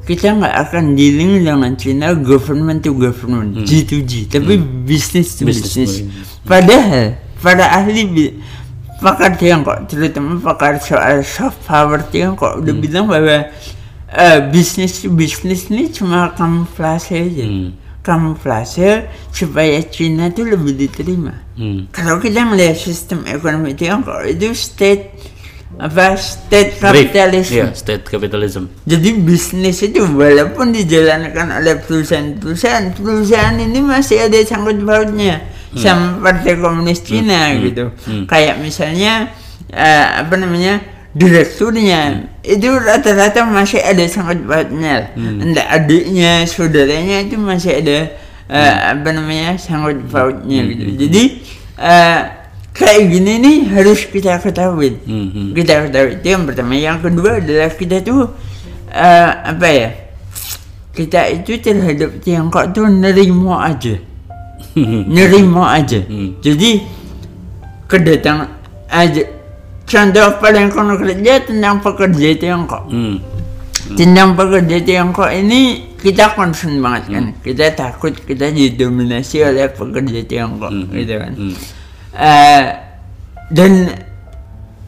kita 0.02 0.34
nggak 0.34 0.56
akan 0.68 0.96
dealing 0.96 1.44
dengan 1.44 1.76
China 1.76 2.16
government 2.16 2.82
to 2.82 2.96
government 2.96 3.68
G 3.68 3.84
to 3.86 4.02
G, 4.02 4.26
tapi 4.26 4.58
business 4.88 5.38
to 5.38 5.46
Business 5.46 5.76
business. 5.78 5.92
to- 6.42 6.48
Padahal 6.48 7.20
para 7.38 7.66
ahli 7.70 8.40
pakar 8.98 9.34
Tiongkok, 9.36 9.86
terutama 9.86 10.38
pakar 10.40 10.78
soal 10.78 11.22
soft 11.22 11.62
power 11.66 12.02
Tiongkok 12.08 12.62
udah 12.62 12.74
bilang 12.74 13.06
bahwa 13.06 13.50
eh, 14.10 14.40
business 14.50 15.02
to 15.02 15.12
business 15.12 15.70
ini 15.70 15.92
cuma 15.92 16.34
kamuflase 16.34 17.16
aja. 17.18 17.46
Hmm. 17.46 17.70
Kamuflase 18.02 19.06
supaya 19.30 19.82
Cina 19.86 20.34
itu 20.34 20.42
lebih 20.46 20.74
diterima. 20.78 21.34
Hmm. 21.58 21.90
Kalau 21.94 22.18
kita 22.18 22.46
melihat 22.46 22.78
sistem 22.78 23.26
ekonomi 23.30 23.78
Tiongkok 23.78 24.26
itu 24.26 24.54
state 24.58 25.14
apa 25.80 26.20
state 26.20 26.82
kapitalisme. 26.82 27.56
Iya, 27.56 27.68
state 27.72 28.04
capitalism. 28.10 28.68
Jadi 28.84 29.10
bisnis 29.24 29.80
itu 29.86 30.04
walaupun 30.04 30.76
dijalankan 30.76 31.62
oleh 31.62 31.80
perusahaan-perusahaan, 31.80 32.92
perusahaan 32.98 33.56
ini 33.56 33.80
masih 33.80 34.28
ada 34.28 34.38
sangkut 34.44 34.84
pautnya 34.84 35.40
sama 35.72 36.20
Partai 36.20 36.60
Komunis 36.60 37.00
Cina 37.06 37.56
gitu. 37.56 37.96
Hmm. 38.04 38.28
Kayak 38.28 38.60
misalnya 38.60 39.32
eh, 39.72 40.08
apa 40.20 40.36
namanya 40.36 40.84
direkturnya. 41.12 42.32
Itu 42.42 42.72
rata-rata 42.80 43.44
masih 43.44 43.84
ada 43.84 44.04
sangkut 44.08 44.48
pautnya. 44.48 45.12
Entah 45.16 45.68
adiknya, 45.72 46.48
saudaranya 46.48 47.28
itu 47.28 47.36
masih 47.36 47.84
ada 47.84 47.98
eh, 48.48 48.76
apa 48.96 49.10
namanya 49.12 49.60
sangkut 49.60 50.08
pautnya 50.08 50.64
gitu. 50.72 50.86
Jadi 51.08 51.24
eh, 51.80 52.22
kayak 52.72 53.04
gini 53.12 53.34
nih 53.44 53.58
harus 53.76 54.08
kita 54.08 54.40
ketahui. 54.40 54.98
Hmm, 55.04 55.28
hmm. 55.30 55.48
kita 55.56 55.90
ketahui. 55.90 56.12
Itu 56.20 56.28
yang 56.32 56.44
pertama. 56.48 56.74
Yang 56.76 56.98
kedua 57.10 57.32
adalah 57.44 57.70
kita 57.76 57.98
tuh 58.02 58.22
eh, 58.90 59.32
apa 59.52 59.68
ya 59.68 59.90
kita 60.92 61.24
itu 61.32 61.56
terhadap 61.60 62.20
Tiongkok 62.20 62.76
tuh 62.76 62.88
nerimo 62.88 63.56
aja. 63.56 63.96
Nerimo 65.16 65.68
aja. 65.68 66.00
Hmm. 66.08 66.40
jadi 66.40 66.80
kedatangan 67.92 68.48
aja 68.88 69.41
contoh 69.92 70.40
paling 70.40 70.72
konkretnya 70.72 71.44
tentang 71.44 71.84
pekerja 71.84 72.30
Tiongkok 72.34 72.88
Hmm. 72.88 73.20
tentang 73.92 74.34
pekerja 74.34 74.78
Tiongkok 74.80 75.28
ini 75.30 75.62
kita 75.96 76.32
concern 76.32 76.80
banget 76.80 77.04
kan 77.12 77.26
kita 77.44 77.76
takut 77.76 78.16
kita 78.16 78.48
didominasi 78.50 79.44
oleh 79.44 79.68
pekerja 79.68 80.24
Tiongkok 80.24 80.72
Hmm. 80.72 80.88
gitu 80.90 81.14
kan 81.14 81.34
Hmm. 81.36 81.56
Eh, 82.12 82.64
dan 83.50 83.72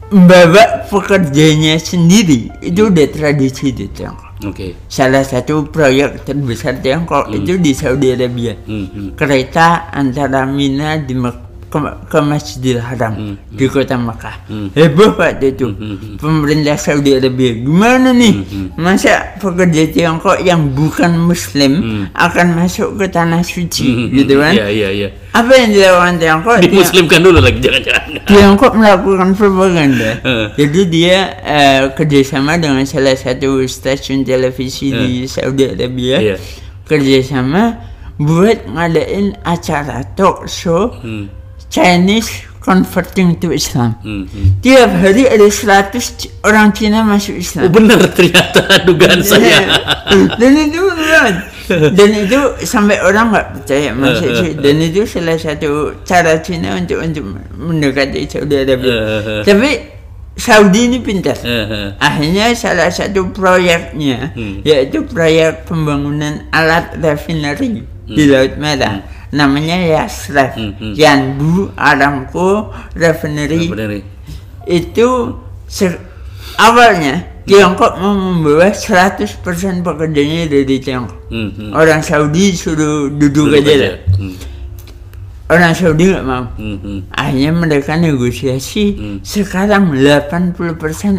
membawa 0.06 0.84
pekerjanya 0.86 1.76
sendiri 1.76 2.52
itu 2.60 2.86
udah 2.86 3.06
tradisi 3.08 3.72
di 3.72 3.88
Tiongkok. 3.88 4.22
Oke. 4.44 4.76
Salah 4.86 5.24
satu 5.24 5.64
proyek 5.66 6.22
terbesar 6.22 6.78
Tiongkok 6.78 7.32
itu 7.32 7.56
di 7.56 7.72
Saudi 7.72 8.12
Arabia. 8.12 8.52
Hmm, 8.60 8.86
hmm. 8.86 9.08
Kereta 9.16 9.88
antara 9.90 10.44
Mina 10.44 10.96
di 10.98 11.14
Mek- 11.14 11.53
ke, 11.74 11.78
ke 12.06 12.18
Masjidil 12.22 12.78
Haram 12.78 13.14
Hmm, 13.18 13.34
di 13.50 13.66
kota 13.66 13.98
Makkah. 13.98 14.46
Hmm. 14.46 14.70
Heboh 14.70 15.18
waktu 15.18 15.50
itu. 15.50 15.74
Hmm, 15.74 15.98
hmm, 15.98 16.14
Pemerintah 16.22 16.78
Saudi 16.78 17.18
Arabia 17.18 17.50
gimana 17.50 18.14
nih? 18.14 18.46
Masa 18.78 19.34
pekerja 19.42 19.90
Tiongkok 19.90 20.38
yang 20.38 20.70
bukan 20.70 21.18
Muslim 21.18 21.72
Hmm. 21.74 22.04
akan 22.14 22.46
masuk 22.54 22.94
ke 22.94 23.10
tanah 23.10 23.42
suci, 23.42 23.90
Hmm, 23.90 23.98
hmm, 24.06 24.14
gitu 24.14 24.34
kan? 24.38 24.54
Iya, 24.54 24.66
iya, 24.70 24.88
iya. 24.94 25.08
Apa 25.34 25.50
yang 25.50 25.70
dilakukan 25.70 26.14
Tiongkok? 26.16 26.56
Dimuslimkan 26.64 27.20
dulu 27.20 27.38
lagi, 27.42 27.58
jangan-jangan. 27.58 28.02
Tiongkok 28.30 28.72
melakukan 28.72 29.28
propaganda. 29.34 30.10
Jadi 30.60 30.80
dia 30.86 31.16
eh, 31.42 31.82
kerjasama 31.90 32.54
dengan 32.54 32.86
salah 32.86 33.18
satu 33.18 33.58
stasiun 33.66 34.22
televisi 34.22 34.94
di 34.94 35.26
Saudi 35.26 35.66
Arabia. 35.66 36.22
Iya. 36.22 36.36
Kerjasama 36.84 37.80
buat 38.14 38.70
ngadain 38.70 39.34
acara 39.42 40.06
talk 40.14 40.46
show 40.46 40.94
Hmm, 41.02 41.26
Chinese 41.74 42.30
converting 42.62 43.34
to 43.36 43.50
Islam. 43.50 43.98
hmm, 44.00 44.24
hmm. 44.24 44.48
Tiap 44.62 44.88
hari 44.94 45.26
ada 45.26 45.42
100 45.42 45.90
C- 46.00 46.30
orang 46.40 46.70
Cina 46.70 47.02
masuk 47.02 47.34
Oh 47.34 47.42
Islam. 47.42 47.68
benar 47.68 48.00
ternyata 48.08 48.62
dugaan 48.86 49.20
saya. 49.26 49.58
Dan 50.38 50.52
itu 50.56 50.78
beneran. 50.80 51.34
Dan 51.92 52.10
itu 52.24 52.38
sampai 52.62 53.00
orang 53.00 53.28
nggak 53.28 53.46
percaya 53.52 53.90
masuk 53.92 54.30
sih. 54.40 54.52
Dan 54.54 54.80
itu 54.80 55.04
salah 55.04 55.36
satu 55.36 55.98
cara 56.06 56.40
Cina 56.40 56.78
untuk 56.78 57.02
untuk 57.02 57.24
mendekati 57.52 58.24
Saudi 58.24 58.54
Arabia. 58.54 58.96
Tapi 59.46 59.70
Saudi 60.34 60.88
ini 60.88 60.98
pintar. 60.98 61.36
eh, 61.38 61.50
eh. 61.68 61.88
Akhirnya 61.96 62.48
salah 62.54 62.88
satu 62.88 63.28
proyeknya 63.28 64.32
Hmm. 64.32 64.64
yaitu 64.64 65.04
proyek 65.04 65.68
pembangunan 65.68 66.48
alat 66.48 66.96
refinery 66.96 67.84
di 68.04 68.24
Laut 68.24 68.56
Merah. 68.56 69.04
Namanya 69.34 69.74
Yasref, 69.76 70.54
Hmm, 70.54 70.72
hmm. 70.72 70.92
Yanbu 70.94 71.74
Aramco 71.74 72.70
Refinery 72.94 73.66
nih. 73.66 74.02
itu 74.64 75.08
se- 75.66 75.98
awalnya 76.56 77.34
Tiongkok 77.44 77.98
mau 77.98 78.14
membawa 78.14 78.70
100% 78.70 79.36
pekerjanya 79.82 80.46
dari 80.46 80.78
Tiongkok. 80.78 81.28
Hmm, 81.28 81.50
hmm. 81.50 81.70
Orang 81.72 82.00
Saudi 82.00 82.54
suruh 82.54 83.10
duduk, 83.10 83.50
Duduk 83.50 83.60
aja 83.60 83.68
aja. 83.68 83.84
lah. 83.84 83.98
Hmm, 84.16 84.34
Orang 85.44 85.72
Saudi 85.74 86.08
nggak 86.08 86.24
mau. 86.24 86.48
hmm, 86.56 86.76
hmm. 86.80 86.98
Akhirnya 87.10 87.52
mereka 87.52 87.92
negosiasi. 87.94 88.96
Hmm. 88.96 89.18
Sekarang 89.20 89.92
80% 89.92 90.56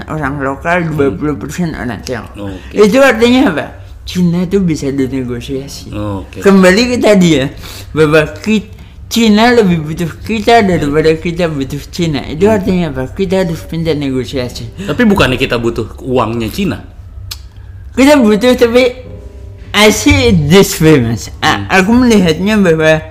orang 0.08 0.42
lokal, 0.42 0.90
20% 0.90 1.38
orang 1.76 2.02
Tiongkok. 2.02 2.50
Oke. 2.50 2.74
Itu 2.80 2.98
artinya 3.00 3.54
apa? 3.54 3.66
Cina 4.06 4.46
itu 4.46 4.62
bisa 4.62 4.88
dinegosiasi. 4.88 5.90
Oke. 5.90 6.38
Kembali 6.40 6.94
ke 6.94 6.98
tadi 7.02 7.42
ya, 7.42 7.50
bahwa 7.90 8.22
ki- 8.38 8.70
Cina 9.06 9.50
lebih 9.50 9.82
butuh 9.82 10.10
kita 10.22 10.62
daripada 10.62 11.14
kita 11.18 11.46
butuh 11.46 11.82
Cina. 11.90 12.26
Itu 12.26 12.46
artinya 12.46 12.90
apa? 12.90 13.10
Kita 13.10 13.42
harus 13.42 13.62
pintar 13.66 13.98
negosiasi. 13.98 14.66
Tapi 14.82 15.02
bukannya 15.06 15.38
kita 15.38 15.58
butuh 15.58 15.98
uangnya 16.02 16.50
Cina? 16.50 16.86
Kita 17.94 18.18
butuh 18.18 18.54
tapi 18.54 18.84
I 19.72 19.88
see 19.90 20.30
it 20.30 20.50
this 20.50 20.78
way 20.80 21.02
mas. 21.02 21.30
A- 21.42 21.66
Aku 21.82 21.94
melihatnya 21.94 22.58
bahwa 22.58 23.02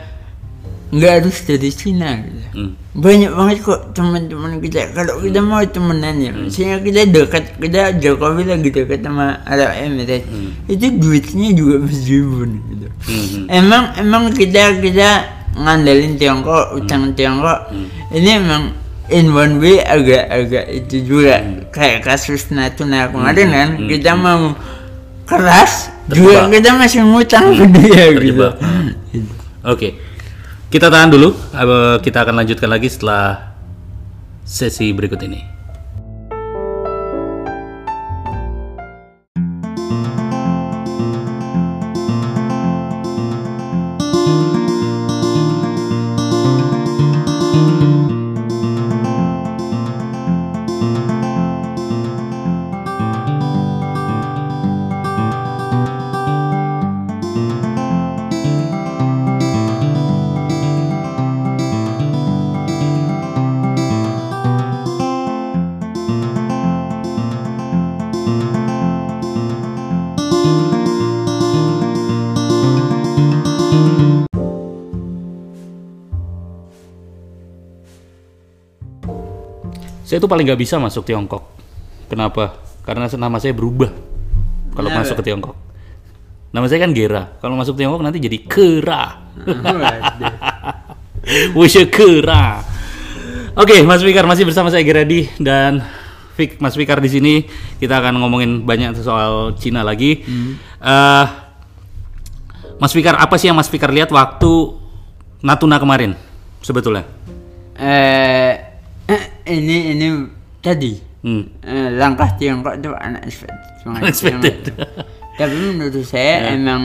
nggak 0.95 1.13
harus 1.19 1.37
dari 1.43 1.71
Cina. 1.75 2.23
Gitu. 2.23 2.41
Hmm. 2.55 2.71
Banyak 2.95 3.33
banget 3.35 3.57
kok 3.67 3.81
teman-teman 3.91 4.63
kita. 4.63 4.95
Kalau 4.95 5.19
kita 5.19 5.41
mau 5.43 5.59
temenan 5.67 6.15
ya, 6.23 6.31
misalnya 6.31 6.79
kita 6.79 7.01
dekat, 7.11 7.45
kita 7.59 7.99
Jokowi 7.99 8.47
lagi 8.47 8.71
dekat 8.71 9.03
sama 9.03 9.43
Arab 9.43 9.75
Emirates, 9.75 10.23
itu 10.71 10.87
duitnya 10.95 11.49
juga 11.51 11.83
meskipun 11.83 12.51
gitu. 12.71 12.89
Hmm, 13.11 13.25
hmm. 13.27 13.45
Emang 13.51 13.85
emang 13.99 14.23
kita 14.31 14.79
kita 14.79 15.09
ngandelin 15.59 16.15
Tiongkok, 16.15 16.79
utang 16.79 17.11
Tiongkok. 17.19 17.75
Ini 18.15 18.31
emang 18.39 18.85
in 19.11 19.35
one 19.35 19.59
way 19.59 19.83
agak-agak 19.83 20.65
itu 20.71 20.97
juga 21.05 21.43
kayak 21.75 22.09
kasus 22.09 22.49
Natuna 22.49 23.13
kemarin 23.13 23.49
kan 23.53 23.69
kita 23.85 24.17
mau 24.17 24.57
keras 25.29 25.93
juga 26.09 26.49
kita 26.49 26.73
masih 26.77 27.05
ngutang 27.05 27.53
ke 27.53 27.65
dia 27.75 28.05
gitu. 28.13 28.21
Terjebak. 28.21 28.55
Oke. 29.65 30.14
Kita 30.75 30.91
tahan 30.91 31.07
dulu. 31.07 31.31
eh, 31.55 31.97
Kita 32.03 32.27
akan 32.27 32.43
lanjutkan 32.43 32.67
lagi 32.67 32.91
setelah 32.91 33.55
sesi 34.43 34.91
berikut 34.91 35.23
ini. 35.23 35.54
Saya 80.15 80.23
tuh 80.23 80.31
paling 80.31 80.47
nggak 80.47 80.63
bisa 80.63 80.79
masuk 80.79 81.11
Tiongkok. 81.11 81.43
Kenapa? 82.07 82.55
Karena 82.87 83.11
nama 83.19 83.35
saya 83.43 83.51
berubah 83.51 83.91
kalau 84.71 84.87
Kenapa? 84.87 85.03
masuk 85.03 85.19
ke 85.19 85.25
Tiongkok. 85.27 85.59
Nama 86.55 86.71
saya 86.71 86.87
kan 86.87 86.95
Gera. 86.95 87.35
Kalau 87.43 87.59
masuk 87.59 87.75
Tiongkok 87.75 87.99
nanti 87.99 88.23
jadi 88.23 88.39
Kera. 88.47 89.27
Wushu 91.59 91.91
Kera. 91.91 92.63
Oke, 93.59 93.83
Mas 93.83 94.07
Fikar 94.07 94.23
masih 94.31 94.47
bersama 94.47 94.71
saya 94.71 94.87
Geradi 94.87 95.27
dan 95.43 95.83
Fik, 96.39 96.63
Mas 96.63 96.79
Fikar 96.79 97.03
di 97.03 97.11
sini 97.11 97.51
kita 97.83 97.99
akan 97.99 98.23
ngomongin 98.23 98.63
banyak 98.63 98.95
soal 99.03 99.59
Cina 99.59 99.83
lagi. 99.83 100.23
Eh, 100.79 101.27
Mas 102.79 102.95
Fikar, 102.95 103.19
apa 103.19 103.35
sih 103.35 103.51
yang 103.51 103.59
Mas 103.59 103.67
Fikar 103.67 103.91
lihat 103.91 104.15
waktu 104.15 104.79
Natuna 105.43 105.83
kemarin 105.83 106.15
sebetulnya? 106.63 107.03
Eh, 107.75 108.64
ini 109.49 109.97
ini 109.97 110.09
tadi. 110.61 111.13
Hmm. 111.25 111.49
eh, 111.65 111.89
langkah 111.97 112.37
Tiongkok 112.37 112.77
itu 112.77 112.93
unexpected. 112.93 113.73
Unexpected. 113.89 114.77
Tapi 115.41 115.57
menurut 115.57 116.05
saya 116.05 116.53
emang 116.53 116.85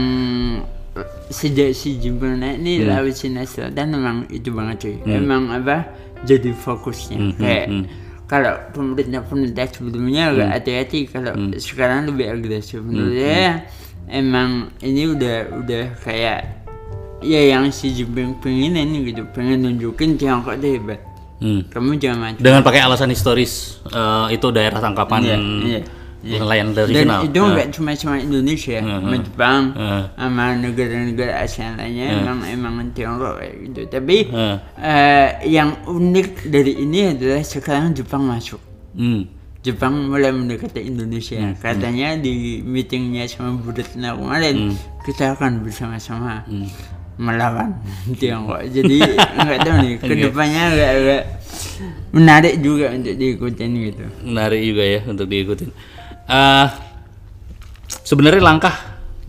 sejak 1.30 1.76
si 1.76 2.00
naik 2.00 2.58
nih 2.64 2.76
Hmm. 2.82 2.88
Laut 2.88 3.14
Cina 3.14 3.44
Selatan 3.44 4.00
memang 4.00 4.18
itu 4.32 4.50
banget 4.56 4.76
cuy. 4.88 4.96
Emang 5.06 5.52
apa 5.52 5.92
jadi 6.24 6.56
fokusnya. 6.56 7.18
Hmm, 7.20 7.34
kayak 7.36 7.66
hmm, 7.68 7.84
kalau 8.26 8.54
pemerintah 8.74 9.22
pemerintah 9.28 9.68
sebelumnya 9.70 10.34
agak 10.34 10.50
hati-hati. 10.56 11.00
Kalau 11.12 11.34
sekarang 11.60 12.10
lebih 12.10 12.26
agresif. 12.34 12.82
Menurut 12.82 13.16
saya 13.16 13.68
emang 14.10 14.74
ini 14.82 15.14
udah 15.14 15.38
udah 15.62 15.84
kayak 16.02 16.60
ya 17.22 17.42
yang 17.54 17.70
si 17.70 17.92
Jinping 17.92 18.40
pengen 18.40 18.80
ini 18.80 19.12
gitu 19.12 19.28
pengen 19.36 19.68
nunjukin 19.68 20.16
Tiongkok 20.16 20.56
itu 20.58 20.80
hebat 20.80 21.00
Hmm. 21.40 21.64
kamu 21.66 21.96
jangan 21.96 22.20
macam 22.20 22.44
Dengan 22.44 22.62
pakai 22.62 22.84
alasan 22.84 23.08
historis 23.08 23.80
eh, 23.88 24.36
itu 24.36 24.48
daerah 24.50 24.78
tangkapan 24.78 25.20
Iya, 25.24 25.36
iya, 25.40 25.80
iya. 26.20 26.38
nelayan 26.38 26.68
dan 26.70 26.84
tradisional. 26.84 27.20
itu 27.24 27.40
Eh, 27.40 27.48
enggak 27.48 27.68
cuma 27.72 27.92
cuma 27.96 28.16
Indonesia 28.20 28.78
sama 28.78 29.16
Jepang 29.18 29.62
Eh. 29.72 30.04
sama 30.14 30.44
negara-negara 30.54 31.34
ASEAN 31.40 31.72
lainnya 31.74 32.08
emang 32.20 32.44
emang 32.44 32.92
Tiongkok 32.92 33.40
kayak 33.40 33.56
gitu 33.66 33.82
tapi 33.88 34.18
Eh. 34.28 34.56
eh, 34.78 35.28
yang 35.48 35.80
unik 35.86 36.30
dari 36.46 36.76
ini 36.78 37.16
adalah 37.16 37.40
sekarang 37.40 37.96
Jepang 37.96 38.28
masuk 38.28 38.60
hmm. 38.94 39.40
Jepang 39.60 40.08
mulai 40.08 40.32
mendekati 40.32 40.80
Indonesia 40.82 41.40
katanya 41.56 42.16
di 42.16 42.60
meetingnya 42.62 43.28
sama 43.28 43.56
Bu 43.56 43.72
Retno 43.72 44.16
kemarin 44.18 44.76
kita 45.04 45.36
akan 45.36 45.64
bersama-sama 45.64 46.44
melawan 47.20 47.76
Tiongkok 48.20 48.64
jadi 48.72 48.98
nggak 49.36 49.60
tahu 49.68 49.76
nih 49.84 49.94
ke 50.08 50.14
depannya 50.16 50.62
agak 50.72 50.90
agak 50.96 51.24
menarik 52.16 52.56
juga 52.64 52.90
untuk 52.96 53.16
diikutin 53.20 53.70
gitu 53.92 54.04
menarik 54.26 54.62
juga 54.64 54.84
ya 54.88 55.00
untuk 55.06 55.28
diikutin. 55.30 55.70
Eh, 56.30 56.68
sebenarnya 58.06 58.42
langkah 58.42 58.76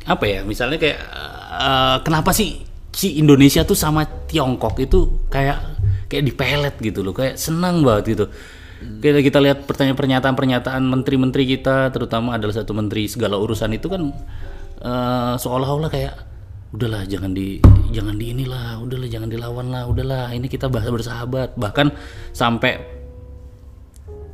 apa 0.04 0.24
ya? 0.28 0.40
Misalnya 0.44 0.76
kayak 0.76 1.00
eh, 1.60 1.96
kenapa 2.04 2.30
sih 2.36 2.60
si 2.92 3.16
Indonesia 3.16 3.64
tuh 3.64 3.76
sama 3.76 4.04
Tiongkok 4.28 4.76
itu 4.80 5.28
kayak 5.32 5.80
kayak 6.12 6.24
dipelet 6.26 6.76
gitu 6.80 7.00
loh, 7.00 7.16
kayak 7.16 7.40
senang 7.40 7.80
banget 7.80 8.16
gitu. 8.16 8.26
Kita 8.80 9.20
kita 9.20 9.38
lihat 9.44 9.68
pertanyaan 9.68 9.96
pernyataan-pernyataan 9.96 10.80
menteri-menteri 10.80 11.44
kita, 11.44 11.92
terutama 11.92 12.40
adalah 12.40 12.56
satu 12.56 12.72
menteri 12.72 13.04
segala 13.08 13.36
urusan 13.36 13.76
itu 13.76 13.88
kan 13.88 14.02
eh, 14.84 15.34
seolah-olah 15.40 15.88
kayak 15.92 16.14
udahlah 16.70 17.02
jangan 17.02 17.34
di 17.34 17.58
jangan 17.90 18.14
di 18.14 18.30
inilah, 18.30 18.78
udahlah 18.78 19.08
jangan 19.10 19.26
dilawan 19.26 19.66
lah, 19.70 19.90
udahlah 19.90 20.30
ini 20.30 20.46
kita 20.46 20.70
bahas 20.70 20.86
bersahabat. 20.86 21.58
Bahkan 21.58 21.86
sampai 22.30 22.78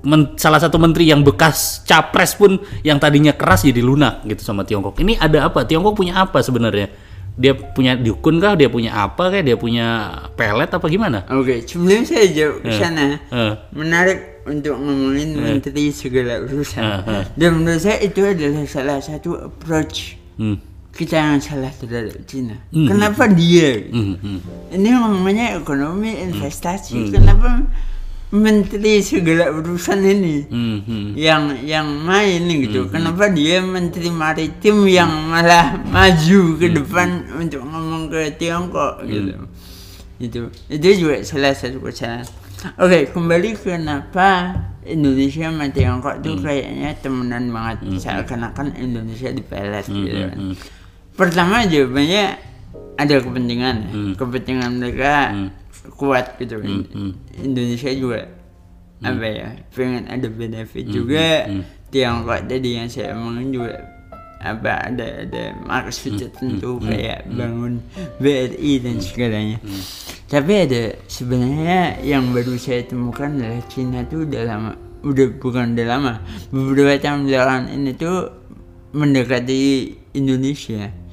men- 0.04 0.36
salah 0.36 0.60
satu 0.60 0.76
menteri 0.76 1.08
yang 1.08 1.24
bekas 1.24 1.82
capres 1.82 2.36
pun 2.36 2.60
yang 2.84 3.00
tadinya 3.00 3.32
keras 3.32 3.64
jadi 3.64 3.80
lunak 3.80 4.22
gitu 4.28 4.44
sama 4.44 4.62
Tiongkok. 4.62 5.00
Ini 5.00 5.16
ada 5.16 5.48
apa? 5.48 5.64
Tiongkok 5.64 5.96
punya 5.96 6.20
apa 6.20 6.44
sebenarnya? 6.44 6.92
Dia 7.36 7.52
punya 7.52 7.92
dukun 8.00 8.40
kah? 8.40 8.56
Dia 8.56 8.72
punya 8.72 8.96
apa 8.96 9.28
kah? 9.28 9.42
Dia 9.44 9.56
punya 9.60 10.08
pelet 10.32 10.72
apa 10.72 10.86
gimana? 10.88 11.28
Oke, 11.28 11.64
sebelum 11.64 12.04
saya 12.04 12.32
jauh 12.32 12.64
ke 12.64 12.72
sana, 12.72 13.20
Eh. 13.28 13.52
menarik 13.76 14.40
untuk 14.48 14.76
ngomongin 14.80 15.36
menteri 15.36 15.92
segala 15.92 16.40
urusan. 16.40 16.80
Eh, 16.80 17.00
eh. 17.12 17.24
Dan 17.36 17.60
menurut 17.60 17.82
saya 17.82 18.00
itu 18.00 18.24
adalah 18.24 18.64
salah 18.64 19.00
satu 19.00 19.36
approach 19.36 20.16
Hmm. 20.36 20.60
Kita 20.96 21.20
yang 21.20 21.38
salah 21.44 21.70
terhadap 21.76 22.16
Cina. 22.24 22.56
Kenapa 22.72 23.28
dia? 23.28 23.84
Hmm, 23.92 24.16
hmm. 24.16 24.38
Ini 24.72 24.88
namanya 24.96 25.60
ekonomi 25.60 26.16
investasi. 26.16 27.12
Kenapa 27.12 27.62
menteri 28.32 28.98
segala 29.06 29.54
urusan 29.54 30.02
ini 30.02 30.36
Hmm, 30.50 30.78
hmm. 30.82 31.06
yang 31.14 31.42
yang 31.62 31.86
main 31.86 32.42
gitu? 32.48 32.88
Kenapa 32.90 33.30
dia 33.30 33.62
menteri 33.62 34.10
maritim 34.10 34.88
yang 34.88 35.12
malah 35.30 35.78
maju 35.86 36.40
ke 36.58 36.66
depan 36.72 37.28
untuk 37.38 37.62
ngomong 37.62 38.10
ke 38.10 38.34
Tiongkok 38.34 39.04
gitu? 39.06 39.46
Itu 40.16 40.40
itu 40.72 40.88
juga 41.06 41.20
salah 41.22 41.52
satu 41.52 41.78
kesalahan. 41.78 42.26
Oke, 42.80 43.12
kembali 43.12 43.52
kenapa 43.60 44.58
Indonesia 44.82 45.52
sama 45.52 45.68
Tiongkok 45.70 46.24
tuh 46.24 46.40
kayaknya 46.40 46.96
temenan 46.98 47.52
banget 47.52 48.00
seakan-akan 48.00 48.74
Indonesia 48.80 49.28
dipelet 49.30 49.86
gitu 49.86 50.10
kan. 50.32 50.38
Pertama 51.16 51.64
jawabannya 51.64 52.24
ada 52.96 53.14
kepentingan, 53.20 53.76
ya. 53.88 53.92
kepentingan 54.20 54.70
mereka 54.76 55.14
kuat 55.96 56.36
gitu 56.36 56.60
kan. 56.60 56.84
Indonesia 57.40 57.90
juga 57.92 58.20
apa 59.04 59.26
ya 59.28 59.48
pengen 59.72 60.08
ada 60.08 60.28
benefit 60.28 60.84
juga. 60.88 61.48
Tiongkok 61.86 62.50
tadi 62.50 62.76
yang 62.76 62.90
saya 62.90 63.14
omongin 63.16 63.54
juga 63.56 63.78
apa 64.42 64.92
ada 64.92 65.24
ada 65.24 65.56
maksud 65.64 66.20
tertentu 66.20 66.76
kayak 66.82 67.24
bangun 67.32 67.80
BRI 68.20 68.72
dan 68.84 69.00
segalanya. 69.00 69.58
Tapi 70.26 70.52
ada 70.68 70.82
sebenarnya 71.06 72.02
yang 72.02 72.34
baru 72.34 72.58
saya 72.58 72.84
temukan 72.84 73.30
adalah 73.30 73.62
Cina 73.70 74.02
tuh 74.04 74.26
udah 74.26 74.42
lama, 74.42 74.72
udah 75.06 75.26
bukan 75.38 75.78
udah 75.78 75.86
lama, 75.86 76.12
beberapa 76.50 76.98
tahun 76.98 77.30
belakangan 77.30 77.64
ini 77.70 77.94
tuh 77.94 78.18
mendekati 78.90 79.62
Indonesia 80.18 81.05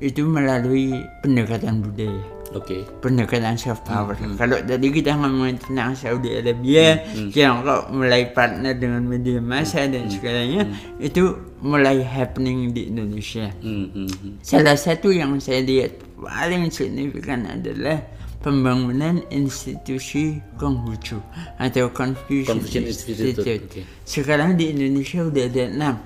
itu 0.00 0.24
melalui 0.24 1.04
pendekatan 1.20 1.84
budaya 1.84 2.40
Oke. 2.50 2.82
pendekatan 2.98 3.54
soft 3.54 3.86
power. 3.86 4.18
Kalau 4.34 4.58
tadi 4.58 4.90
kita 4.90 5.14
ngomongin 5.14 5.62
tentang 5.62 5.94
Saudi 5.94 6.34
Arabia, 6.34 6.98
Tiongkok 7.30 7.94
mulai 7.94 8.26
partner 8.34 8.74
dengan 8.74 9.06
media 9.06 9.38
massa 9.38 9.86
dan 9.86 10.10
segalanya, 10.10 10.66
itu 10.98 11.38
mulai 11.62 12.02
happening 12.02 12.74
di 12.74 12.90
Indonesia. 12.90 13.54
Hmm, 13.62 13.86
hmm, 13.94 14.10
hmm. 14.10 14.34
Salah 14.42 14.74
satu 14.74 15.14
yang 15.14 15.38
saya 15.38 15.62
lihat 15.62 15.94
paling 16.18 16.74
signifikan 16.74 17.46
adalah 17.46 18.02
pembangunan 18.42 19.22
institusi 19.30 20.42
Konghucu 20.58 21.22
atau 21.60 21.92
Confucian 21.94 22.58
Institute, 22.82 23.46
Institute. 23.46 23.62
oke. 23.62 23.80
Sekarang 24.02 24.58
di 24.58 24.74
Indonesia 24.74 25.22
udah 25.22 25.44
ada 25.46 25.64
enam. 25.70 25.96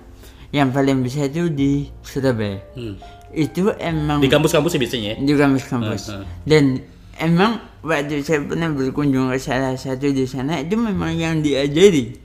Yang 0.54 0.68
paling 0.70 0.98
besar 1.02 1.26
itu 1.34 1.50
di 1.50 1.72
Surabaya. 2.04 2.62
Hmm. 2.78 2.94
Itu 3.34 3.74
emang 3.82 4.22
Di 4.22 4.30
kampus-kampus 4.30 4.78
biasanya 4.78 5.14
ya? 5.14 5.16
di 5.18 5.34
kampus-kampus. 5.34 6.02
Uh, 6.08 6.22
uh. 6.22 6.24
Dan 6.46 6.78
emang 7.18 7.58
waktu 7.82 8.22
saya 8.22 8.40
pernah 8.46 8.70
berkunjung 8.70 9.28
ke 9.34 9.38
salah 9.42 9.74
satu 9.74 10.08
di 10.10 10.24
sana 10.24 10.62
itu 10.62 10.78
memang 10.78 11.12
yang 11.18 11.42
diajari. 11.42 12.22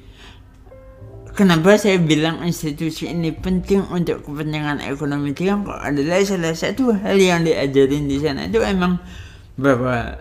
Kenapa 1.34 1.80
saya 1.80 1.96
bilang 2.04 2.44
institusi 2.44 3.08
ini 3.08 3.32
penting 3.32 3.88
untuk 3.90 4.28
kepentingan 4.28 4.84
ekonomi 4.84 5.32
Tiongkok 5.32 5.80
adalah 5.80 6.20
salah 6.28 6.52
satu 6.52 6.92
hal 6.92 7.16
yang 7.16 7.48
diajarin 7.48 8.12
di 8.12 8.20
sana 8.20 8.52
itu 8.52 8.60
emang 8.60 9.00
bahwa 9.56 10.20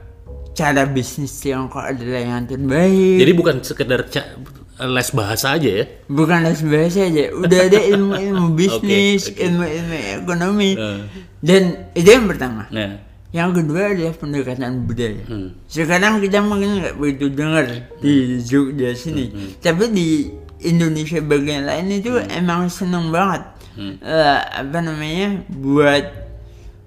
cara 0.55 0.87
bisnis 0.87 1.35
Tiongkok 1.43 1.83
adalah 1.83 2.23
yang 2.23 2.47
terbaik. 2.47 3.19
Jadi 3.19 3.33
bukan 3.35 3.57
sekedar 3.67 4.07
les 4.79 5.09
bahasa 5.11 5.59
aja 5.59 5.71
ya? 5.83 5.85
bukan 6.07 6.47
les 6.47 6.61
bahasa 6.63 7.11
aja, 7.11 7.25
udah 7.35 7.61
ada 7.67 7.81
ilmu-ilmu 7.83 8.47
bisnis, 8.59 9.31
oke. 9.31 9.43
ilmu-ilmu 9.43 9.97
ekonomi. 10.23 10.71
Uh. 10.79 11.03
Dan 11.43 11.91
itu 11.99 12.09
yang 12.15 12.27
pertama. 12.31 12.67
Nah, 12.71 13.07
Yang 13.29 13.61
kedua 13.61 13.93
adalah 13.93 14.15
pendekatan 14.17 14.89
budaya. 14.89 15.21
Hmm. 15.29 15.53
Sekarang 15.69 16.17
kita 16.25 16.41
mungkin 16.41 16.81
nggak 16.81 16.97
begitu 16.97 17.29
dengar 17.29 17.69
di 18.01 18.41
Jogja 18.41 18.97
sini, 18.97 19.29
tapi 19.61 19.93
di 19.93 20.33
Indonesia 20.65 21.21
bagian 21.21 21.69
lain 21.69 21.93
itu 21.93 22.17
emang 22.33 22.73
seneng 22.73 23.13
banget. 23.13 23.59
Eh, 23.79 24.39
apa 24.65 24.79
namanya 24.83 25.45
buat 25.55 26.05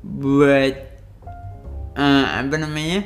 buat 0.04 0.74
eh, 1.96 2.26
apa 2.42 2.56
namanya 2.58 3.00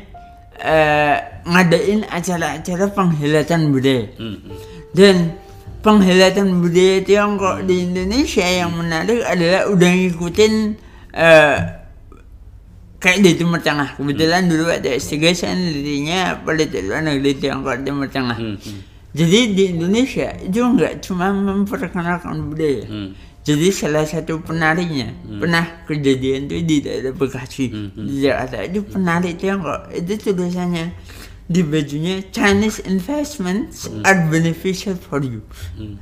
eh, 0.57 1.17
ngadain 1.45 2.01
acara-acara 2.09 2.85
penghilatan 2.89 3.69
budaya. 3.69 4.09
hmm, 4.17 4.37
hmm. 4.41 4.74
Dan 4.95 5.35
penghilatan 5.83 6.63
budaya 6.63 7.03
Tiongkok 7.03 7.67
di 7.67 7.83
Indonesia 7.83 8.47
yang 8.47 8.71
menarik 8.71 9.21
adalah 9.27 9.67
udah 9.67 9.89
ngikutin 9.91 10.53
eh, 11.11 11.57
kayak 13.03 13.19
di 13.19 13.31
Timur 13.35 13.59
Tengah. 13.59 13.99
Kebetulan 13.99 14.47
dulu 14.47 14.71
ada 14.71 14.87
S3 14.87 15.35
saya 15.35 15.53
nelitinya 15.53 16.39
politik 16.41 16.87
luar 16.87 17.03
negeri 17.03 17.35
Tiongkok 17.35 17.83
Timur 17.83 18.07
Tengah. 18.07 18.39
Hmm, 18.39 18.55
hmm. 18.55 18.79
Jadi 19.15 19.39
di 19.51 19.63
Indonesia 19.75 20.31
itu 20.39 20.59
nggak 20.63 21.03
cuma 21.03 21.35
memperkenalkan 21.35 22.47
budaya. 22.47 22.87
Hmm. 22.87 23.11
Jadi 23.45 23.69
salah 23.69 24.09
satu 24.09 24.41
penarinya 24.41 25.13
pernah 25.37 25.85
kejadian 25.85 26.49
tuh 26.49 26.65
di 26.65 26.81
daerah 26.81 27.13
Bekasi 27.13 27.93
di 27.93 28.25
Jakarta 28.25 28.65
itu 28.65 28.81
penari 28.81 29.37
Tiongkok 29.37 29.93
itu 29.93 30.17
tulisannya 30.17 30.89
di 31.45 31.61
bajunya 31.61 32.25
Chinese 32.33 32.81
investments 32.89 33.85
are 34.01 34.25
beneficial 34.33 34.97
for 34.97 35.21
you. 35.21 35.45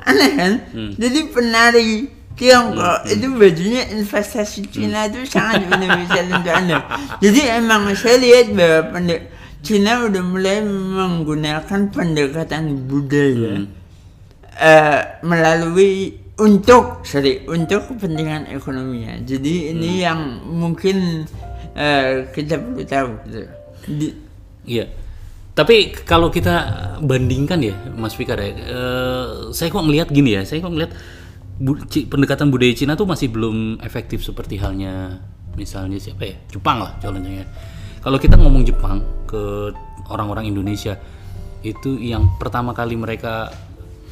Aneh 0.08 0.32
kan? 0.40 0.54
Jadi 0.96 1.20
penari 1.32 1.92
Tiongkok 2.34 3.06
itu 3.06 3.30
bajunya 3.38 3.94
investasi 3.94 4.66
Cina 4.74 5.06
itu 5.06 5.22
sangat 5.30 5.70
beneficial 5.70 6.26
untuk 6.34 6.50
anda. 6.50 6.78
Jadi 7.22 7.40
emang 7.46 7.94
saya 7.94 8.18
lihat 8.18 8.58
bahwa 8.58 8.80
pendek 8.90 9.22
Cina 9.62 10.02
udah 10.02 10.24
mulai 10.26 10.66
menggunakan 10.66 11.94
pendekatan 11.94 12.90
budaya 12.90 13.70
eh, 14.58 15.02
melalui 15.22 16.18
untuk 16.42 17.06
sorry 17.06 17.46
untuk 17.46 17.94
kepentingan 17.94 18.50
ekonominya. 18.50 19.22
Jadi 19.22 19.70
ini 19.70 20.02
Hmm. 20.02 20.06
yang 20.10 20.22
mungkin 20.42 21.30
eh, 21.78 22.26
kita 22.34 22.58
perlu 22.58 22.82
tahu. 22.82 23.12
Gitu. 23.30 23.42
Di-. 23.94 25.03
Tapi 25.54 25.94
kalau 26.02 26.34
kita 26.34 26.54
bandingkan 27.06 27.62
ya, 27.62 27.78
Mas 27.94 28.18
Fikar 28.18 28.42
ya, 28.42 28.50
eh, 28.58 29.28
saya 29.54 29.70
kok 29.70 29.86
ngelihat 29.86 30.10
gini 30.10 30.34
ya, 30.34 30.42
saya 30.50 30.66
kok 30.66 30.74
ngelihat 30.74 30.92
bu- 31.62 31.86
pendekatan 32.10 32.50
budaya 32.50 32.74
Cina 32.74 32.98
tuh 32.98 33.06
masih 33.06 33.30
belum 33.30 33.78
efektif 33.86 34.26
seperti 34.26 34.58
halnya 34.58 35.22
misalnya 35.54 36.02
siapa 36.02 36.26
ya, 36.26 36.36
Jepang 36.50 36.82
lah 36.82 36.98
contohnya. 36.98 37.46
ya. 37.46 37.48
Kalau 38.02 38.18
kita 38.18 38.34
ngomong 38.42 38.66
Jepang 38.66 39.06
ke 39.30 39.70
orang-orang 40.10 40.50
Indonesia, 40.50 40.98
itu 41.62 42.02
yang 42.02 42.34
pertama 42.42 42.74
kali 42.74 42.98
mereka 42.98 43.54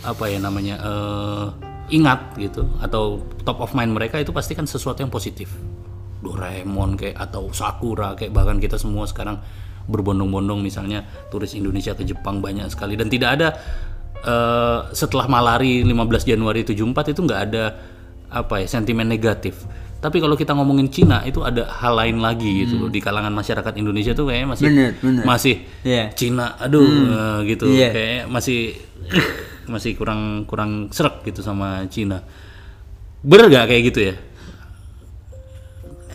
apa 0.06 0.30
ya 0.30 0.38
namanya 0.38 0.78
eh, 0.78 1.46
ingat 1.92 2.38
gitu 2.38 2.70
atau 2.86 3.18
top 3.42 3.66
of 3.66 3.74
mind 3.74 3.98
mereka 3.98 4.22
itu 4.22 4.30
pasti 4.30 4.54
kan 4.54 4.70
sesuatu 4.70 5.02
yang 5.02 5.10
positif. 5.10 5.50
Doraemon 6.22 7.02
kayak 7.02 7.18
atau 7.18 7.50
Sakura 7.50 8.14
kayak 8.14 8.30
bahkan 8.30 8.62
kita 8.62 8.78
semua 8.78 9.10
sekarang 9.10 9.42
berbondong-bondong 9.86 10.60
misalnya 10.60 11.02
turis 11.30 11.54
Indonesia 11.54 11.94
ke 11.94 12.04
Jepang 12.04 12.40
banyak 12.40 12.68
sekali 12.68 12.94
dan 12.94 13.08
tidak 13.08 13.30
ada 13.36 13.48
eh, 14.18 14.80
setelah 14.92 15.26
malari 15.26 15.82
15 15.82 15.94
Januari 16.28 16.62
74 16.62 17.14
itu 17.14 17.22
nggak 17.22 17.42
ada 17.48 17.64
apa 18.32 18.60
ya 18.60 18.68
sentimen 18.68 19.06
negatif. 19.06 19.66
Tapi 20.02 20.18
kalau 20.18 20.34
kita 20.34 20.58
ngomongin 20.58 20.90
Cina 20.90 21.22
itu 21.22 21.46
ada 21.46 21.70
hal 21.78 21.94
lain 21.94 22.18
lagi 22.18 22.66
gitu 22.66 22.74
loh 22.76 22.90
di 22.90 22.98
kalangan 22.98 23.30
masyarakat 23.30 23.70
Indonesia 23.78 24.18
tuh 24.18 24.26
kayaknya 24.26 24.48
masih 24.50 24.66
Bener, 24.66 24.92
bener. 24.98 25.24
masih 25.24 25.56
Iya. 25.86 26.10
Cina 26.18 26.58
aduh 26.58 26.82
eh, 26.90 27.38
gitu 27.54 27.70
Iya. 27.70 27.90
kayak 27.94 28.22
masih 28.26 28.60
masih 29.70 29.94
kurang 29.94 30.50
kurang 30.50 30.90
serak 30.90 31.22
gitu 31.22 31.46
sama 31.46 31.86
Cina. 31.86 32.26
Bener 33.22 33.46
gak 33.48 33.70
kayak 33.70 33.84
gitu 33.94 34.02
ya? 34.10 34.16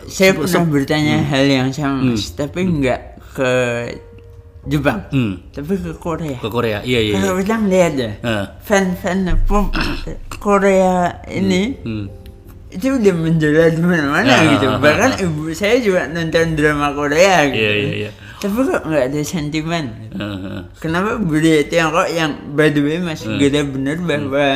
saya 0.06 0.38
pernah 0.38 0.62
bertanya 0.70 1.18
hal 1.18 1.44
yang 1.46 1.70
sama, 1.74 2.14
Mas, 2.14 2.30
tapi 2.30 2.62
nggak 2.62 3.15
ke 3.36 3.52
Jepang, 4.66 4.98
Hmm, 5.14 5.46
tapi 5.52 5.78
ke 5.78 5.94
Korea. 5.94 6.36
ke 6.36 6.48
Korea. 6.48 6.78
Iya 6.80 6.98
iya. 6.98 7.12
iya. 7.12 7.14
Kalau 7.14 7.34
kita 7.38 7.54
lihat 7.62 7.92
ya, 7.94 8.10
Eh, 8.18 8.44
fan-fan 8.60 9.18
pop 9.46 9.70
Korea 10.42 11.22
ini 11.28 11.78
hmm. 11.78 12.06
itu 12.68 12.86
udah 12.92 13.14
menjelar 13.14 13.70
di 13.70 13.78
mana-mana 13.78 14.26
Ah, 14.26 14.42
gitu. 14.48 14.66
ah, 14.66 14.78
Bahkan 14.78 15.10
ibu 15.22 15.54
saya 15.54 15.78
juga 15.78 16.08
nonton 16.08 16.52
drama 16.52 16.90
Korea 16.92 17.46
gitu. 17.46 17.62
Iya 17.62 17.72
iya 17.74 17.92
iya. 17.96 18.10
Tapi 18.36 18.58
kok 18.60 18.82
nggak 18.84 19.04
ada 19.06 19.20
sentimen? 19.22 19.84
Eh, 20.10 20.18
eh. 20.18 20.60
Kenapa 20.76 21.14
budaya 21.16 21.62
Tiongkok 21.62 22.08
yang 22.10 22.30
by 22.50 22.68
the 22.68 22.80
way 22.80 22.98
masih 22.98 23.26
Hmm. 23.28 23.38
gede 23.38 23.60
bener 23.62 23.96
bahwa 23.98 24.46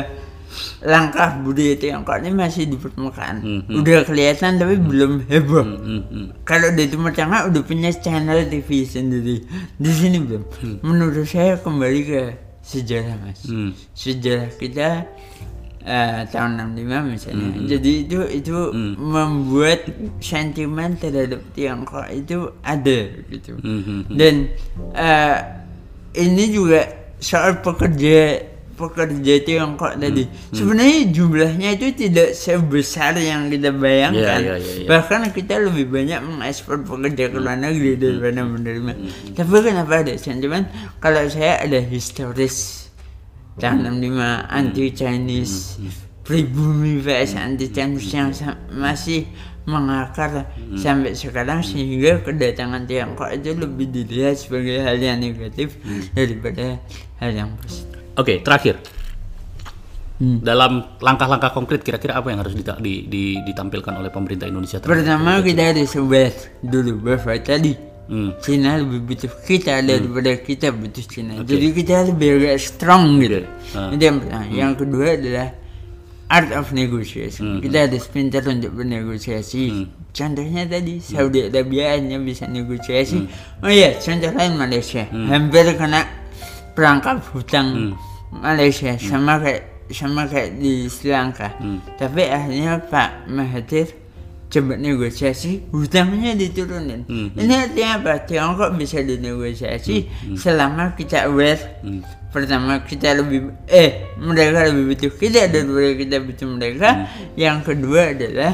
langkah 0.85 1.37
budaya 1.45 1.77
Tiongkok 1.77 2.17
ini 2.25 2.31
masih 2.33 2.65
di 2.69 2.77
permukaan. 2.77 3.37
Hmm, 3.41 3.63
Udah 3.81 4.05
kelihatan 4.05 4.57
tapi 4.57 4.81
belum 4.81 5.29
heboh. 5.29 5.65
Hmm, 5.65 6.03
hmm. 6.09 6.27
Kalau 6.45 6.73
di 6.73 6.89
Timur 6.89 7.13
Tengah 7.13 7.53
udah 7.53 7.63
punya 7.65 7.93
channel 7.93 8.49
TV 8.49 8.85
sendiri. 8.89 9.45
Di 9.77 9.91
sini 9.93 10.19
belum. 10.21 10.43
Menurut 10.81 11.27
saya 11.29 11.61
kembali 11.61 12.01
ke 12.05 12.21
sejarah 12.65 13.17
mas. 13.21 13.45
Hmm. 13.45 13.77
Sejarah 13.93 14.49
kita 14.57 15.05
eh, 15.85 16.21
tahun 16.29 16.77
65 16.77 17.13
misalnya. 17.13 17.49
Hmm, 17.53 17.67
Jadi 17.69 17.93
itu 18.09 18.19
itu 18.31 18.57
membuat 18.97 19.89
sentimen 20.21 20.97
terhadap 20.97 21.41
Tiongkok 21.53 22.07
itu 22.13 22.53
ada 22.65 23.01
gitu. 23.29 23.57
Hmm, 23.61 23.81
hmm, 23.85 24.01
hmm. 24.09 24.17
Dan 24.17 24.35
eh, 24.97 25.39
ini 26.17 26.45
juga 26.51 26.89
soal 27.21 27.61
pekerja 27.61 28.50
pekerja 28.81 29.35
Tiongkok 29.45 30.01
tadi. 30.01 30.25
Sebenarnya 30.57 31.13
jumlahnya 31.13 31.69
itu 31.77 31.93
tidak 31.93 32.33
sebesar 32.33 33.21
yang 33.21 33.53
kita 33.53 33.69
bayangkan. 33.77 34.41
Iya, 34.41 34.57
iya, 34.57 34.57
iya, 34.57 34.75
iya. 34.85 34.89
Bahkan 34.89 35.29
kita 35.37 35.61
lebih 35.61 35.93
banyak 35.93 36.21
mengekspor 36.25 36.81
pekerja 36.81 37.29
ke 37.29 37.37
luar 37.37 37.61
negeri 37.61 38.01
daripada 38.01 38.41
menerima. 38.49 38.93
Tapi 39.37 39.57
kenapa 39.61 40.01
ada 40.01 40.17
sentimen? 40.17 40.65
Kalau 40.97 41.29
saya 41.29 41.61
ada 41.61 41.77
historis 41.85 42.89
tahun 43.61 44.01
65 44.01 44.49
anti 44.49 44.85
Chinese 44.97 45.77
pribumi 46.25 47.03
vs 47.03 47.37
anti 47.37 47.69
Chinese 47.69 48.09
yang 48.15 48.31
masih 48.73 49.29
mengakar 49.69 50.49
sampai 50.75 51.13
sekarang 51.13 51.61
sehingga 51.61 52.25
kedatangan 52.25 52.89
Tiongkok 52.89 53.31
itu 53.35 53.53
lebih 53.55 53.93
dilihat 53.93 54.41
sebagai 54.41 54.81
hal 54.81 54.97
yang 54.97 55.21
negatif 55.21 55.77
daripada 56.17 56.81
hal 57.21 57.31
yang 57.35 57.51
positif. 57.61 57.90
Oke, 58.21 58.39
terakhir. 58.39 58.77
Hmm. 60.21 60.37
Dalam 60.39 61.01
langkah-langkah 61.01 61.49
konkret 61.49 61.81
kira-kira 61.81 62.13
apa 62.15 62.29
yang 62.29 62.45
harus 62.45 62.53
dita- 62.53 62.77
di- 62.77 63.09
di- 63.09 63.41
ditampilkan 63.41 63.97
oleh 63.97 64.13
pemerintah 64.13 64.45
Indonesia? 64.45 64.77
terhadap- 64.77 65.01
Pertama 65.01 65.41
kita 65.41 65.63
harus 65.65 65.93
aware 65.97 66.37
dulu 66.61 66.93
bahwa 67.03 67.35
tadi 67.41 67.73
Hmm. 68.05 68.35
Cina 68.37 68.75
lebih 68.75 69.07
butuh 69.07 69.31
kita 69.41 69.81
daripada 69.81 70.35
kita 70.37 70.75
butuh 70.75 71.05
Cina. 71.05 71.41
Jadi 71.41 71.71
kita 71.73 72.05
lebih 72.05 72.43
agak 72.43 72.59
strong 72.59 73.17
gitu. 73.17 73.47
Ah. 73.71 73.89
Itu 73.89 74.03
yang 74.03 74.19
pertama. 74.19 74.45
Yang 74.51 74.73
kedua 74.77 75.07
adalah 75.15 75.49
art 76.27 76.51
of 76.53 76.67
negotiation. 76.71 77.63
Kita 77.63 77.87
harus 77.87 78.05
pintar 78.05 78.43
untuk 78.45 78.75
bernegosiasi. 78.75 79.63
Contohnya 80.11 80.67
tadi 80.67 80.99
Saudi 80.99 81.47
Arabia 81.47 81.95
hanya 81.95 82.19
bisa 82.19 82.45
negosiasi. 82.45 83.31
Oh 83.63 83.71
iya, 83.71 83.95
contoh 83.95 84.29
lain 84.29 84.59
Malaysia. 84.59 85.07
Hampir 85.07 85.71
kena 85.73 86.03
perangkap 86.73 87.23
hutang 87.31 87.95
Malaysia 88.31 88.95
sama 88.99 89.43
kayak 89.43 89.91
sama 89.91 90.31
kayak 90.31 90.63
di 90.63 90.87
Sri 90.87 91.11
Lanka. 91.11 91.51
Tapi 91.99 92.23
akhirnya 92.31 92.79
Pak 92.79 93.27
Mahathir 93.27 93.91
coba 94.51 94.75
negosiasi 94.75 95.63
hutangnya 95.71 96.35
diturunin. 96.35 97.07
Ini 97.39 97.55
artinya 97.71 98.03
apa? 98.03 98.13
Tiongkok 98.27 98.75
bisa 98.75 99.03
dinegosiasi 99.03 100.11
selama 100.39 100.95
kita 100.99 101.31
aware. 101.31 101.83
Pertama 102.31 102.83
kita 102.87 103.19
lebih 103.19 103.51
eh 103.67 104.15
mereka 104.19 104.71
lebih 104.71 104.95
butuh 104.95 105.13
kita 105.19 105.51
daripada 105.51 105.91
kita 105.99 106.17
butuh 106.23 106.49
mereka. 106.51 106.89
Yang 107.35 107.75
kedua 107.75 108.15
adalah 108.15 108.53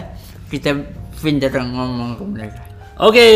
kita 0.49 0.73
pintar 1.21 1.53
ngomong 1.53 2.17
ke 2.17 2.25
mereka. 2.25 2.63
Oke, 2.97 3.29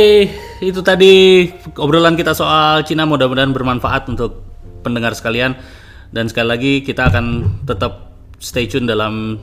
itu 0.65 0.81
tadi 0.81 1.45
obrolan 1.77 2.17
kita 2.17 2.33
soal 2.33 2.81
Cina 2.89 3.05
mudah-mudahan 3.05 3.53
bermanfaat 3.53 4.09
untuk 4.09 4.41
pendengar 4.81 5.13
sekalian 5.13 5.53
dan 6.11 6.27
sekali 6.27 6.49
lagi 6.51 6.73
kita 6.83 7.11
akan 7.11 7.27
tetap 7.67 8.11
stay 8.43 8.67
tune 8.67 8.87
dalam 8.87 9.39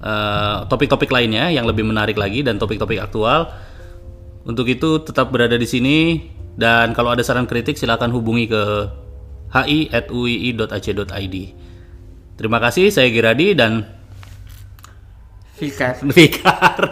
eh, 0.00 0.58
topik-topik 0.68 1.12
lainnya 1.12 1.52
yang 1.52 1.68
lebih 1.68 1.84
menarik 1.84 2.16
lagi 2.16 2.40
dan 2.40 2.56
topik-topik 2.56 3.00
aktual. 3.00 3.52
Untuk 4.48 4.64
itu 4.64 5.04
tetap 5.04 5.28
berada 5.28 5.60
di 5.60 5.68
sini 5.68 6.24
dan 6.56 6.96
kalau 6.96 7.12
ada 7.12 7.20
saran 7.20 7.44
kritik 7.44 7.76
silakan 7.76 8.08
hubungi 8.16 8.48
ke 8.48 8.62
hi@uii.ac.id. 9.52 11.36
Terima 12.38 12.58
kasih, 12.62 12.88
saya 12.94 13.08
Giradi 13.10 13.52
dan 13.52 13.98
Fikar. 15.58 15.98
Fikar. 16.16 16.86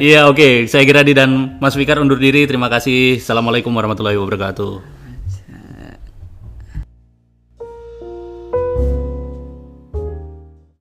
Iya 0.00 0.32
oke, 0.32 0.64
saya 0.64 0.82
Giradi 0.88 1.12
dan 1.12 1.60
Mas 1.60 1.76
Fikar 1.76 2.00
undur 2.00 2.16
diri. 2.16 2.48
Terima 2.48 2.72
kasih. 2.72 3.20
Assalamualaikum 3.20 3.68
warahmatullahi 3.68 4.16
wabarakatuh. 4.16 4.99